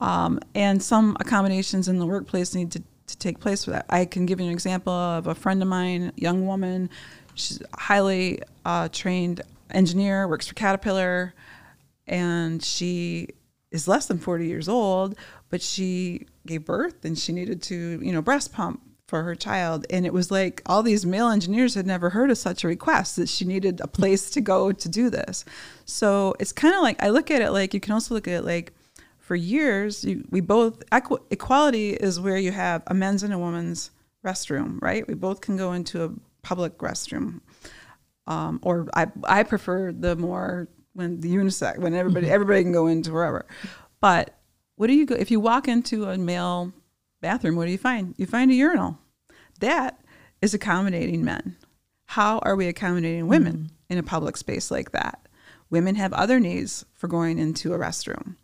Um, 0.00 0.40
and 0.54 0.82
some 0.82 1.16
accommodations 1.20 1.88
in 1.88 1.98
the 1.98 2.06
workplace 2.06 2.54
need 2.54 2.70
to, 2.72 2.82
to 3.06 3.16
take 3.16 3.40
place 3.40 3.64
for 3.64 3.70
that. 3.70 3.86
I 3.88 4.04
can 4.04 4.26
give 4.26 4.40
you 4.40 4.46
an 4.46 4.52
example 4.52 4.92
of 4.92 5.26
a 5.26 5.34
friend 5.34 5.62
of 5.62 5.68
mine, 5.68 6.12
young 6.16 6.46
woman. 6.46 6.90
She's 7.34 7.62
highly 7.74 8.42
uh, 8.64 8.88
trained 8.90 9.40
engineer, 9.70 10.28
works 10.28 10.46
for 10.46 10.54
Caterpillar 10.54 11.32
and 12.06 12.62
she 12.62 13.28
is 13.70 13.88
less 13.88 14.06
than 14.06 14.18
40 14.18 14.46
years 14.46 14.68
old, 14.68 15.16
but 15.50 15.62
she 15.62 16.26
gave 16.46 16.64
birth 16.64 17.04
and 17.04 17.18
she 17.18 17.32
needed 17.32 17.62
to, 17.62 18.00
you 18.02 18.12
know, 18.12 18.22
breast 18.22 18.52
pump 18.52 18.80
for 19.06 19.22
her 19.22 19.34
child. 19.34 19.86
And 19.90 20.04
it 20.04 20.12
was 20.12 20.30
like 20.30 20.62
all 20.66 20.82
these 20.82 21.06
male 21.06 21.28
engineers 21.28 21.74
had 21.74 21.86
never 21.86 22.10
heard 22.10 22.30
of 22.30 22.38
such 22.38 22.64
a 22.64 22.68
request 22.68 23.16
that 23.16 23.28
she 23.28 23.44
needed 23.44 23.80
a 23.80 23.86
place 23.86 24.30
to 24.30 24.40
go 24.40 24.72
to 24.72 24.88
do 24.88 25.10
this. 25.10 25.44
So 25.84 26.34
it's 26.40 26.52
kind 26.52 26.74
of 26.74 26.82
like 26.82 27.02
I 27.02 27.10
look 27.10 27.30
at 27.30 27.42
it 27.42 27.50
like 27.50 27.74
you 27.74 27.80
can 27.80 27.92
also 27.92 28.14
look 28.14 28.26
at 28.26 28.34
it 28.34 28.44
like 28.44 28.72
for 29.18 29.34
years, 29.34 30.04
you, 30.04 30.24
we 30.30 30.40
both 30.40 30.88
equ- 30.90 31.22
equality 31.30 31.90
is 31.90 32.20
where 32.20 32.36
you 32.36 32.52
have 32.52 32.82
a 32.86 32.94
men's 32.94 33.24
and 33.24 33.32
a 33.32 33.38
woman's 33.38 33.90
restroom, 34.24 34.80
right? 34.80 35.06
We 35.06 35.14
both 35.14 35.40
can 35.40 35.56
go 35.56 35.72
into 35.72 36.04
a 36.04 36.12
public 36.42 36.78
restroom. 36.78 37.40
Um, 38.28 38.60
or 38.62 38.88
I, 38.94 39.08
I 39.24 39.42
prefer 39.42 39.90
the 39.92 40.14
more 40.14 40.68
when 40.96 41.20
the 41.20 41.34
unisex 41.34 41.78
when 41.78 41.94
everybody 41.94 42.26
mm-hmm. 42.26 42.34
everybody 42.34 42.62
can 42.62 42.72
go 42.72 42.86
into 42.86 43.12
wherever. 43.12 43.46
But 44.00 44.34
what 44.76 44.88
do 44.88 44.94
you 44.94 45.06
go 45.06 45.14
if 45.14 45.30
you 45.30 45.38
walk 45.38 45.68
into 45.68 46.04
a 46.04 46.18
male 46.18 46.72
bathroom? 47.20 47.56
What 47.56 47.66
do 47.66 47.72
you 47.72 47.78
find? 47.78 48.14
You 48.16 48.26
find 48.26 48.50
a 48.50 48.54
urinal. 48.54 48.98
That 49.60 50.00
is 50.42 50.54
accommodating 50.54 51.24
men. 51.24 51.56
How 52.06 52.38
are 52.40 52.56
we 52.56 52.66
accommodating 52.68 53.28
women 53.28 53.56
mm-hmm. 53.56 53.92
in 53.92 53.98
a 53.98 54.02
public 54.02 54.36
space 54.36 54.70
like 54.70 54.92
that? 54.92 55.28
Women 55.70 55.96
have 55.96 56.12
other 56.12 56.40
needs 56.40 56.84
for 56.94 57.08
going 57.08 57.38
into 57.38 57.74
a 57.74 57.78
restroom, 57.78 58.36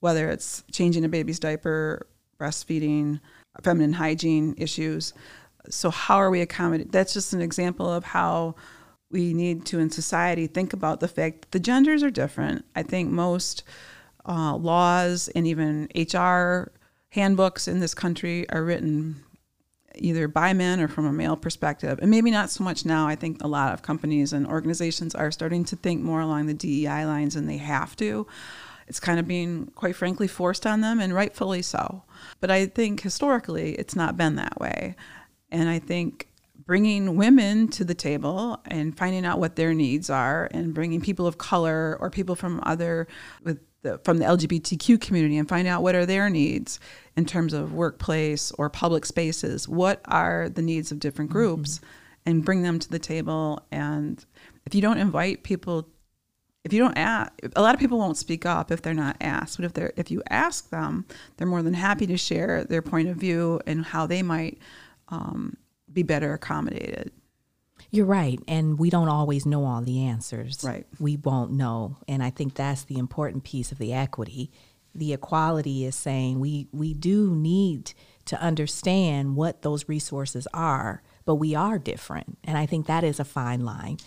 whether 0.00 0.30
it's 0.30 0.62
changing 0.70 1.04
a 1.04 1.08
baby's 1.08 1.38
diaper, 1.38 2.06
breastfeeding, 2.38 3.20
feminine 3.62 3.94
hygiene 3.94 4.54
issues. 4.58 5.14
So 5.70 5.90
how 5.90 6.16
are 6.16 6.30
we 6.30 6.42
accommodating? 6.42 6.92
That's 6.92 7.14
just 7.14 7.32
an 7.32 7.40
example 7.40 7.90
of 7.90 8.04
how 8.04 8.56
we 9.10 9.32
need 9.34 9.64
to, 9.66 9.78
in 9.78 9.90
society, 9.90 10.46
think 10.46 10.72
about 10.72 11.00
the 11.00 11.08
fact 11.08 11.42
that 11.42 11.50
the 11.52 11.60
genders 11.60 12.02
are 12.02 12.10
different. 12.10 12.64
I 12.74 12.82
think 12.82 13.10
most 13.10 13.62
uh, 14.28 14.56
laws 14.56 15.28
and 15.28 15.46
even 15.46 15.88
HR 15.94 16.72
handbooks 17.10 17.68
in 17.68 17.80
this 17.80 17.94
country 17.94 18.48
are 18.50 18.64
written 18.64 19.22
either 19.94 20.28
by 20.28 20.52
men 20.52 20.80
or 20.80 20.88
from 20.88 21.06
a 21.06 21.12
male 21.12 21.36
perspective. 21.36 21.98
And 22.02 22.10
maybe 22.10 22.30
not 22.30 22.50
so 22.50 22.62
much 22.62 22.84
now. 22.84 23.06
I 23.06 23.14
think 23.14 23.42
a 23.42 23.48
lot 23.48 23.72
of 23.72 23.82
companies 23.82 24.32
and 24.32 24.46
organizations 24.46 25.14
are 25.14 25.30
starting 25.30 25.64
to 25.66 25.76
think 25.76 26.02
more 26.02 26.20
along 26.20 26.46
the 26.46 26.54
DEI 26.54 27.06
lines, 27.06 27.36
and 27.36 27.48
they 27.48 27.56
have 27.56 27.96
to. 27.96 28.26
It's 28.88 29.00
kind 29.00 29.18
of 29.18 29.26
being, 29.26 29.72
quite 29.74 29.96
frankly, 29.96 30.28
forced 30.28 30.66
on 30.66 30.80
them, 30.80 31.00
and 31.00 31.14
rightfully 31.14 31.62
so. 31.62 32.02
But 32.40 32.50
I 32.50 32.66
think 32.66 33.00
historically, 33.00 33.72
it's 33.74 33.96
not 33.96 34.16
been 34.16 34.36
that 34.36 34.60
way. 34.60 34.94
And 35.50 35.68
I 35.68 35.78
think 35.78 36.28
bringing 36.66 37.16
women 37.16 37.68
to 37.68 37.84
the 37.84 37.94
table 37.94 38.60
and 38.66 38.96
finding 38.96 39.24
out 39.24 39.38
what 39.38 39.56
their 39.56 39.72
needs 39.72 40.10
are 40.10 40.48
and 40.50 40.74
bringing 40.74 41.00
people 41.00 41.26
of 41.26 41.38
color 41.38 41.96
or 42.00 42.10
people 42.10 42.34
from 42.34 42.60
other 42.64 43.06
with 43.44 43.60
the, 43.82 43.98
from 43.98 44.18
the 44.18 44.24
LGBTQ 44.24 45.00
community 45.00 45.36
and 45.38 45.48
find 45.48 45.68
out 45.68 45.82
what 45.82 45.94
are 45.94 46.04
their 46.04 46.28
needs 46.28 46.80
in 47.16 47.24
terms 47.24 47.52
of 47.52 47.72
workplace 47.72 48.50
or 48.52 48.68
public 48.68 49.06
spaces. 49.06 49.68
What 49.68 50.00
are 50.06 50.48
the 50.48 50.62
needs 50.62 50.90
of 50.90 50.98
different 50.98 51.30
groups? 51.30 51.78
Mm-hmm. 51.78 51.86
and 52.26 52.44
bring 52.44 52.62
them 52.62 52.78
to 52.80 52.88
the 52.88 52.98
table. 52.98 53.64
And 53.70 54.24
if 54.66 54.74
you 54.74 54.82
don't 54.82 54.98
invite 54.98 55.44
people 55.44 55.88
if 56.64 56.72
you 56.72 56.80
don't 56.80 56.98
ask 56.98 57.30
a 57.54 57.62
lot 57.62 57.74
of 57.74 57.80
people 57.80 57.96
won't 57.96 58.16
speak 58.16 58.44
up 58.44 58.72
if 58.72 58.82
they're 58.82 58.92
not 58.92 59.16
asked. 59.20 59.56
But 59.56 59.66
if 59.66 59.72
they're 59.72 59.92
if 59.96 60.10
you 60.10 60.22
ask 60.28 60.70
them 60.70 61.06
they're 61.36 61.46
more 61.46 61.62
than 61.62 61.74
happy 61.74 62.08
to 62.08 62.16
share 62.16 62.64
their 62.64 62.82
point 62.82 63.08
of 63.08 63.16
view 63.16 63.60
and 63.66 63.84
how 63.84 64.06
they 64.08 64.22
might 64.22 64.58
um, 65.08 65.56
be 65.96 66.04
better 66.04 66.32
accommodated. 66.32 67.10
You're 67.90 68.06
right. 68.06 68.38
And 68.46 68.78
we 68.78 68.90
don't 68.90 69.08
always 69.08 69.46
know 69.46 69.64
all 69.64 69.80
the 69.80 70.04
answers. 70.04 70.62
Right. 70.62 70.86
We 71.00 71.16
won't 71.16 71.52
know. 71.52 71.96
And 72.06 72.22
I 72.22 72.30
think 72.30 72.54
that's 72.54 72.84
the 72.84 72.98
important 72.98 73.42
piece 73.42 73.72
of 73.72 73.78
the 73.78 73.92
equity. 73.92 74.52
The 74.94 75.12
equality 75.12 75.84
is 75.84 75.96
saying 75.96 76.38
we, 76.38 76.68
we 76.72 76.94
do 76.94 77.34
need 77.34 77.92
to 78.26 78.40
understand 78.40 79.36
what 79.36 79.62
those 79.62 79.88
resources 79.88 80.46
are, 80.54 81.02
but 81.24 81.36
we 81.36 81.54
are 81.54 81.78
different. 81.78 82.38
And 82.44 82.56
I 82.56 82.66
think 82.66 82.86
that 82.86 83.04
is 83.04 83.18
a 83.18 83.24
fine 83.24 83.64
line 83.64 83.98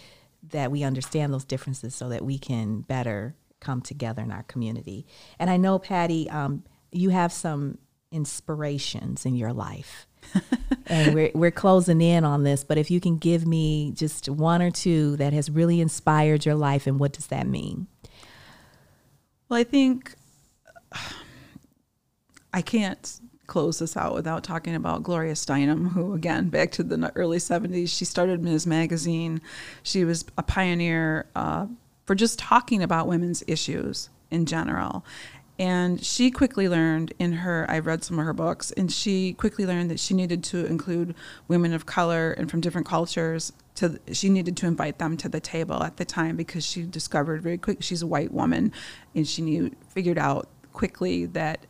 that 0.52 0.72
we 0.72 0.84
understand 0.84 1.34
those 1.34 1.46
differences 1.46 1.94
so 1.94 2.10
that 2.10 2.24
we 2.24 2.38
can 2.38 2.82
better 2.82 3.36
come 3.60 3.82
together 3.82 4.22
in 4.22 4.32
our 4.32 4.44
community. 4.44 5.06
And 5.38 5.50
I 5.50 5.58
know, 5.58 5.80
Patti, 5.80 6.30
um, 6.30 6.64
you 6.92 7.10
have 7.10 7.32
some 7.32 7.78
inspirations 8.12 9.26
in 9.26 9.36
your 9.36 9.54
life 9.54 10.08
and 10.90 11.14
we're 11.14 11.32
we're 11.34 11.52
closing 11.52 12.02
in 12.02 12.24
on 12.24 12.44
this, 12.44 12.64
but 12.64 12.78
if 12.78 12.92
you 12.92 13.00
can 13.00 13.18
give 13.18 13.46
me 13.46 13.92
just 13.92 14.28
one 14.28 14.62
or 14.62 14.72
two 14.72 15.16
that 15.18 15.34
has 15.34 15.50
really 15.50 15.80
inspired 15.82 16.46
your 16.46 16.56
life, 16.56 16.88
and 16.88 17.00
what 17.00 17.14
does 17.14 17.28
that 17.28 17.48
mean? 17.48 17.88
Well, 19.48 19.60
I 19.60 19.64
think 19.64 20.16
I 22.54 22.62
can't 22.62 23.20
close 23.50 23.80
this 23.80 23.98
out 23.98 24.14
without 24.14 24.44
talking 24.44 24.76
about 24.76 25.04
Gloria 25.04 25.34
Steinem, 25.34 25.92
who, 25.92 26.14
again, 26.14 26.50
back 26.50 26.72
to 26.72 26.84
the 26.84 27.12
early 27.16 27.40
70s, 27.40 27.90
she 27.90 28.06
started 28.06 28.42
Ms. 28.42 28.66
Magazine. 28.66 29.42
She 29.84 30.06
was 30.06 30.24
a 30.38 30.44
pioneer 30.44 31.26
uh, 31.36 31.66
for 32.06 32.16
just 32.16 32.40
talking 32.40 32.82
about 32.82 33.08
women's 33.08 33.44
issues 33.48 34.10
in 34.32 34.46
general. 34.46 35.04
And 35.60 36.02
she 36.02 36.32
quickly 36.32 36.70
learned 36.70 37.14
in 37.20 37.34
her, 37.34 37.66
I 37.68 37.80
read 37.80 38.06
some 38.06 38.18
of 38.18 38.26
her 38.26 38.34
books, 38.34 38.72
and 38.72 38.90
she 38.90 39.34
quickly 39.34 39.66
learned 39.66 39.92
that 39.92 40.00
she 40.00 40.14
needed 40.14 40.42
to 40.46 40.66
include 40.66 41.14
women 41.50 41.74
of 41.74 41.86
color 41.86 42.32
and 42.32 42.50
from 42.50 42.62
different 42.62 42.88
cultures. 42.88 43.52
To, 43.76 44.00
she 44.14 44.30
needed 44.30 44.56
to 44.58 44.68
invite 44.68 45.00
them 45.00 45.18
to 45.18 45.28
the 45.28 45.42
table 45.42 45.84
at 45.84 45.98
the 45.98 46.06
time 46.06 46.38
because 46.38 46.66
she 46.66 46.84
discovered 46.84 47.42
very 47.42 47.58
quick 47.58 47.84
she's 47.84 48.02
a 48.02 48.08
white 48.08 48.32
woman, 48.32 48.72
and 49.14 49.28
she 49.28 49.42
knew 49.42 49.76
figured 49.90 50.18
out 50.18 50.48
quickly 50.72 51.26
that 51.26 51.66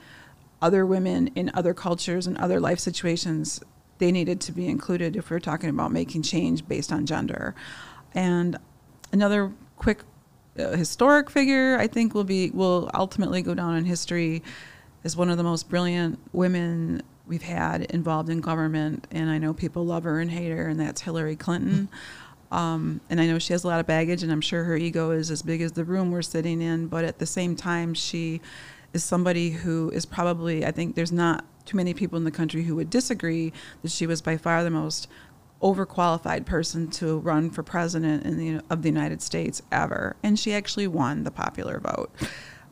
other 0.62 0.86
women 0.86 1.28
in 1.36 1.50
other 1.56 1.74
cultures 1.74 2.28
and 2.28 2.38
other 2.38 2.60
life 2.60 2.80
situations 2.80 3.60
they 3.98 4.12
needed 4.12 4.40
to 4.42 4.52
be 4.52 4.68
included 4.68 5.16
if 5.16 5.30
we're 5.30 5.40
talking 5.40 5.70
about 5.70 5.92
making 5.92 6.22
change 6.22 6.68
based 6.68 6.92
on 6.92 7.06
gender. 7.06 7.56
And 8.14 8.58
another 9.12 9.52
quick 9.78 10.04
historic 10.76 11.30
figure, 11.30 11.78
I 11.80 11.88
think 11.88 12.14
will 12.14 12.24
be 12.24 12.50
will 12.52 12.90
ultimately 12.94 13.42
go 13.42 13.54
down 13.54 13.76
in 13.76 13.86
history 13.86 14.44
as 15.04 15.16
one 15.16 15.30
of 15.30 15.38
the 15.38 15.44
most 15.44 15.70
brilliant 15.70 16.20
women 16.34 17.02
we've 17.26 17.44
had 17.44 17.84
involved 17.84 18.30
in 18.30 18.42
government. 18.42 19.08
And 19.12 19.30
I 19.30 19.38
know 19.38 19.54
people 19.54 19.86
love 19.86 20.04
her 20.04 20.20
and 20.20 20.30
hate 20.32 20.50
her, 20.50 20.68
and 20.68 20.80
that's 20.80 21.02
Hillary 21.02 21.36
Clinton. 21.36 21.88
Mm-hmm. 21.88 22.56
Um, 22.56 23.02
and 23.10 23.22
I 23.22 23.28
know 23.28 23.38
she 23.38 23.54
has 23.54 23.64
a 23.64 23.68
lot 23.68 23.80
of 23.80 23.86
baggage, 23.86 24.24
and 24.24 24.32
I'm 24.32 24.42
sure 24.42 24.64
her 24.64 24.76
ego 24.76 25.12
is 25.12 25.30
as 25.30 25.42
big 25.42 25.62
as 25.62 25.74
the 25.74 25.84
room 25.84 26.12
we're 26.12 26.24
sitting 26.24 26.62
in. 26.62 26.88
But 26.88 27.06
at 27.06 27.20
the 27.20 27.28
same 27.28 27.56
time, 27.56 27.94
she 27.94 28.42
is 28.92 29.04
somebody 29.04 29.52
who 29.52 29.92
is 29.92 30.06
probably, 30.06 30.66
I 30.66 30.72
think 30.72 30.96
there's 30.96 31.12
not 31.12 31.46
too 31.66 31.78
many 31.78 31.94
people 31.94 32.18
in 32.18 32.24
the 32.24 32.32
country 32.32 32.64
who 32.64 32.76
would 32.76 32.90
disagree 32.90 33.54
that 33.84 33.92
she 33.92 34.08
was 34.08 34.22
by 34.22 34.36
far 34.36 34.64
the 34.64 34.72
most 34.72 35.08
overqualified 35.62 36.46
person 36.46 36.90
to 36.90 37.20
run 37.20 37.50
for 37.50 37.64
president 37.64 38.24
the, 38.24 38.62
of 38.70 38.82
the 38.82 38.90
United 38.90 39.22
States 39.22 39.62
ever. 39.72 40.16
And 40.24 40.40
she 40.40 40.54
actually 40.54 40.88
won 40.88 41.24
the 41.24 41.32
popular 41.32 41.80
vote. 41.80 42.12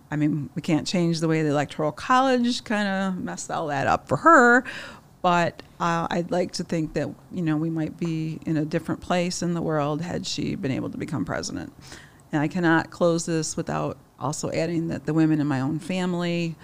I 0.09 0.15
mean, 0.15 0.49
we 0.55 0.61
can't 0.61 0.87
change 0.87 1.19
the 1.19 1.27
way 1.27 1.41
the 1.43 1.49
Electoral 1.49 1.91
College 1.91 2.63
kind 2.63 2.87
of 2.87 3.21
messed 3.21 3.51
all 3.51 3.67
that 3.67 3.87
up 3.87 4.07
for 4.07 4.17
her, 4.17 4.63
but 5.21 5.61
uh, 5.79 6.07
I'd 6.09 6.31
like 6.31 6.53
to 6.53 6.63
think 6.63 6.93
that, 6.93 7.09
you 7.31 7.41
know, 7.41 7.57
we 7.57 7.69
might 7.69 7.97
be 7.97 8.39
in 8.45 8.55
a 8.55 8.63
different 8.63 9.01
place 9.01 9.41
in 9.41 9.53
the 9.53 9.61
world 9.61 10.01
had 10.01 10.25
she 10.25 10.55
been 10.55 10.71
able 10.71 10.89
to 10.89 10.97
become 10.97 11.25
president. 11.25 11.73
And 12.31 12.41
I 12.41 12.47
cannot 12.47 12.89
close 12.89 13.25
this 13.25 13.57
without 13.57 13.97
also 14.19 14.49
adding 14.51 14.87
that 14.87 15.05
the 15.05 15.13
women 15.13 15.41
in 15.41 15.47
my 15.47 15.59
own 15.59 15.79
family, 15.79 16.55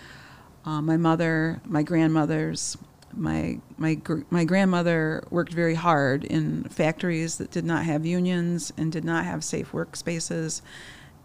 uh, 0.66 0.82
my 0.82 0.96
mother, 0.96 1.62
my 1.66 1.84
grandmothers, 1.84 2.78
my 3.16 3.60
my 3.78 4.00
my 4.30 4.44
grandmother 4.44 5.24
worked 5.30 5.54
very 5.54 5.76
hard 5.76 6.24
in 6.24 6.64
factories 6.66 7.38
that 7.38 7.52
did 7.52 7.66
not 7.66 7.84
have 7.84 8.06
unions 8.06 8.72
and 8.78 8.92
did 8.92 9.04
not 9.04 9.26
have 9.26 9.44
safe 9.44 9.72
workspaces, 9.72 10.62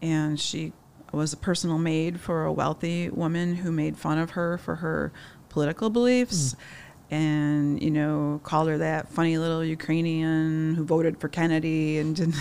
and 0.02 0.38
she 0.38 0.72
was 1.12 1.32
a 1.32 1.36
personal 1.36 1.78
maid 1.78 2.20
for 2.20 2.44
a 2.44 2.52
wealthy 2.52 3.08
woman 3.08 3.56
who 3.56 3.72
made 3.72 3.96
fun 3.96 4.18
of 4.18 4.30
her 4.30 4.58
for 4.58 4.76
her 4.76 5.12
political 5.48 5.90
beliefs. 5.90 6.54
Mm 6.54 6.58
and 7.10 7.82
you 7.82 7.90
know 7.90 8.40
called 8.42 8.68
her 8.68 8.78
that 8.78 9.08
funny 9.08 9.38
little 9.38 9.64
Ukrainian 9.64 10.74
who 10.74 10.84
voted 10.84 11.18
for 11.18 11.28
Kennedy 11.28 11.98
and 11.98 12.14
didn't, 12.16 12.36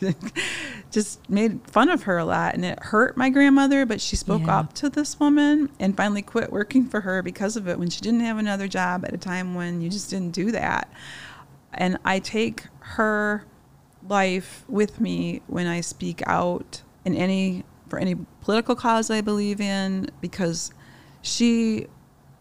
didn't, 0.00 0.32
just 0.90 1.28
made 1.30 1.60
fun 1.68 1.88
of 1.88 2.02
her 2.02 2.18
a 2.18 2.24
lot 2.24 2.54
and 2.54 2.64
it 2.64 2.78
hurt 2.80 3.16
my 3.16 3.30
grandmother 3.30 3.86
but 3.86 4.00
she 4.00 4.16
spoke 4.16 4.42
yeah. 4.42 4.58
up 4.58 4.72
to 4.72 4.88
this 4.88 5.20
woman 5.20 5.70
and 5.78 5.96
finally 5.96 6.22
quit 6.22 6.50
working 6.50 6.86
for 6.86 7.02
her 7.02 7.22
because 7.22 7.56
of 7.56 7.68
it 7.68 7.78
when 7.78 7.88
she 7.88 8.00
didn't 8.00 8.20
have 8.20 8.38
another 8.38 8.66
job 8.66 9.04
at 9.04 9.14
a 9.14 9.18
time 9.18 9.54
when 9.54 9.80
you 9.80 9.88
just 9.88 10.10
didn't 10.10 10.32
do 10.32 10.50
that 10.50 10.92
and 11.72 11.96
I 12.04 12.18
take 12.18 12.66
her 12.80 13.44
life 14.08 14.64
with 14.68 15.00
me 15.00 15.42
when 15.46 15.66
I 15.66 15.80
speak 15.80 16.22
out 16.26 16.82
in 17.04 17.14
any 17.14 17.64
for 17.88 17.98
any 17.98 18.16
political 18.40 18.74
cause 18.74 19.10
I 19.10 19.20
believe 19.20 19.60
in 19.60 20.10
because 20.20 20.72
she 21.22 21.86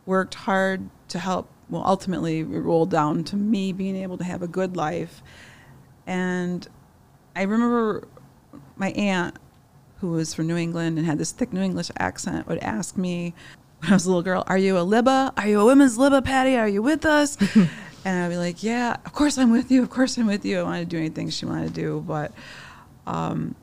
worked 0.05 0.35
hard 0.35 0.89
to 1.09 1.19
help 1.19 1.49
well, 1.69 1.83
ultimately 1.85 2.39
it 2.39 2.45
rolled 2.45 2.89
down 2.89 3.23
to 3.25 3.35
me 3.35 3.71
being 3.71 3.95
able 3.95 4.17
to 4.17 4.23
have 4.23 4.41
a 4.41 4.47
good 4.47 4.75
life. 4.75 5.21
And 6.07 6.67
I 7.35 7.43
remember 7.43 8.07
my 8.79 8.91
aunt, 8.91 9.35
who 9.99 10.11
was 10.11 10.33
from 10.33 10.47
New 10.47 10.55
England 10.55 10.97
and 10.97 11.05
had 11.05 11.17
this 11.17 11.31
thick 11.31 11.51
New 11.51 11.61
English 11.61 11.91
accent, 11.97 12.47
would 12.47 12.59
ask 12.59 12.97
me 12.97 13.33
when 13.79 13.91
I 13.91 13.95
was 13.95 14.05
a 14.05 14.09
little 14.09 14.23
girl, 14.23 14.43
Are 14.47 14.57
you 14.57 14.77
a 14.77 14.81
Libba? 14.81 15.33
Are 15.37 15.47
you 15.47 15.59
a 15.59 15.65
women's 15.65 15.97
Libba, 15.97 16.23
Patti? 16.23 16.57
Are 16.57 16.67
you 16.67 16.81
with 16.81 17.05
us? 17.05 17.37
and 18.05 18.23
I'd 18.23 18.29
be 18.29 18.37
like, 18.37 18.63
Yeah, 18.63 18.97
of 19.05 19.13
course 19.13 19.37
I'm 19.37 19.51
with 19.51 19.71
you. 19.71 19.83
Of 19.83 19.89
course 19.89 20.17
I'm 20.17 20.27
with 20.27 20.45
you. 20.45 20.59
I 20.59 20.63
wanted 20.63 20.79
to 20.79 20.85
do 20.85 20.97
anything 20.97 21.29
she 21.29 21.45
wanted 21.45 21.67
to 21.67 21.73
do. 21.73 22.03
But 22.05 22.31
um, 23.05 23.55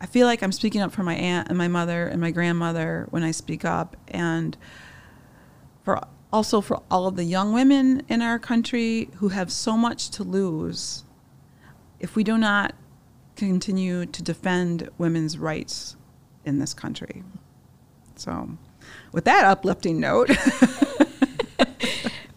I 0.00 0.06
feel 0.06 0.26
like 0.26 0.42
I'm 0.42 0.52
speaking 0.52 0.80
up 0.80 0.92
for 0.92 1.02
my 1.02 1.14
aunt 1.14 1.48
and 1.48 1.58
my 1.58 1.68
mother 1.68 2.06
and 2.06 2.20
my 2.20 2.30
grandmother 2.30 3.06
when 3.10 3.22
I 3.22 3.30
speak 3.30 3.64
up. 3.64 3.96
And 4.08 4.56
for 5.84 6.00
also 6.32 6.60
for 6.60 6.82
all 6.90 7.06
of 7.06 7.16
the 7.16 7.24
young 7.24 7.52
women 7.52 8.02
in 8.08 8.22
our 8.22 8.38
country 8.38 9.10
who 9.16 9.28
have 9.28 9.50
so 9.50 9.76
much 9.76 10.10
to 10.10 10.22
lose 10.22 11.04
if 11.98 12.16
we 12.16 12.24
do 12.24 12.38
not 12.38 12.74
continue 13.46 14.06
to 14.06 14.22
defend 14.22 14.88
women's 14.98 15.38
rights 15.38 15.96
in 16.44 16.58
this 16.58 16.74
country. 16.74 17.22
So, 18.16 18.50
with 19.12 19.24
that 19.24 19.44
uplifting 19.44 20.00
note, 20.00 20.30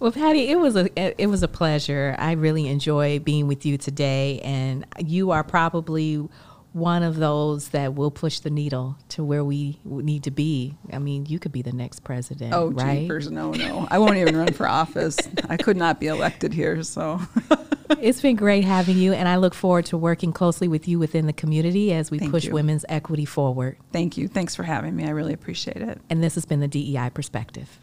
Well, 0.04 0.12
Patti, 0.12 0.50
it 0.50 0.60
was 0.60 0.76
a 0.76 0.90
it 1.22 1.28
was 1.28 1.44
a 1.44 1.48
pleasure. 1.48 2.14
I 2.20 2.34
really 2.34 2.68
enjoy 2.68 3.20
being 3.20 3.48
with 3.48 3.66
you 3.66 3.78
today, 3.78 4.42
and 4.44 4.86
you 5.00 5.32
are 5.32 5.46
probably 5.46 6.28
one 6.74 7.04
of 7.04 7.16
those 7.16 7.70
that 7.70 7.96
will 7.96 8.12
push 8.12 8.40
the 8.40 8.50
needle 8.50 8.98
to 9.08 9.24
where 9.24 9.46
we 9.46 9.80
need 9.86 10.24
to 10.24 10.32
be. 10.32 10.76
I 10.92 11.00
mean, 11.00 11.26
you 11.28 11.40
could 11.40 11.54
be 11.54 11.62
the 11.62 11.72
next 11.72 12.02
president. 12.04 12.54
Oh, 12.54 12.72
right? 12.72 13.04
jeepers, 13.04 13.32
no, 13.32 13.52
no. 13.52 13.88
I 13.90 13.98
won't 13.98 14.18
even 14.18 14.36
run 14.36 14.52
for 14.52 14.68
office. 14.68 15.18
I 15.48 15.56
could 15.56 15.78
not 15.78 16.02
be 16.02 16.08
elected 16.08 16.52
here, 16.54 16.84
so. 16.84 17.22
it's 18.02 18.22
been 18.22 18.36
great 18.36 18.64
having 18.64 18.98
you, 18.98 19.14
and 19.14 19.28
I 19.28 19.38
look 19.38 19.54
forward 19.54 19.86
to 19.88 19.98
working 19.98 20.32
closely 20.32 20.68
with 20.68 20.88
you 20.88 21.00
within 21.00 21.26
the 21.28 21.34
community 21.34 21.94
as 21.94 22.12
we 22.12 22.20
Thank 22.20 22.32
push 22.32 22.46
you. 22.46 22.54
women's 22.54 22.86
equity 22.90 23.26
forward. 23.26 23.78
Thank 23.92 24.18
you. 24.18 24.28
Thanks 24.28 24.56
for 24.56 24.64
having 24.64 24.96
me. 24.96 25.06
I 25.06 25.10
really 25.10 25.34
appreciate 25.34 25.78
it. 25.78 26.00
And 26.10 26.24
this 26.24 26.36
has 26.36 26.46
been 26.46 26.60
the 26.60 26.68
DEI 26.68 27.10
Perspective. 27.14 27.83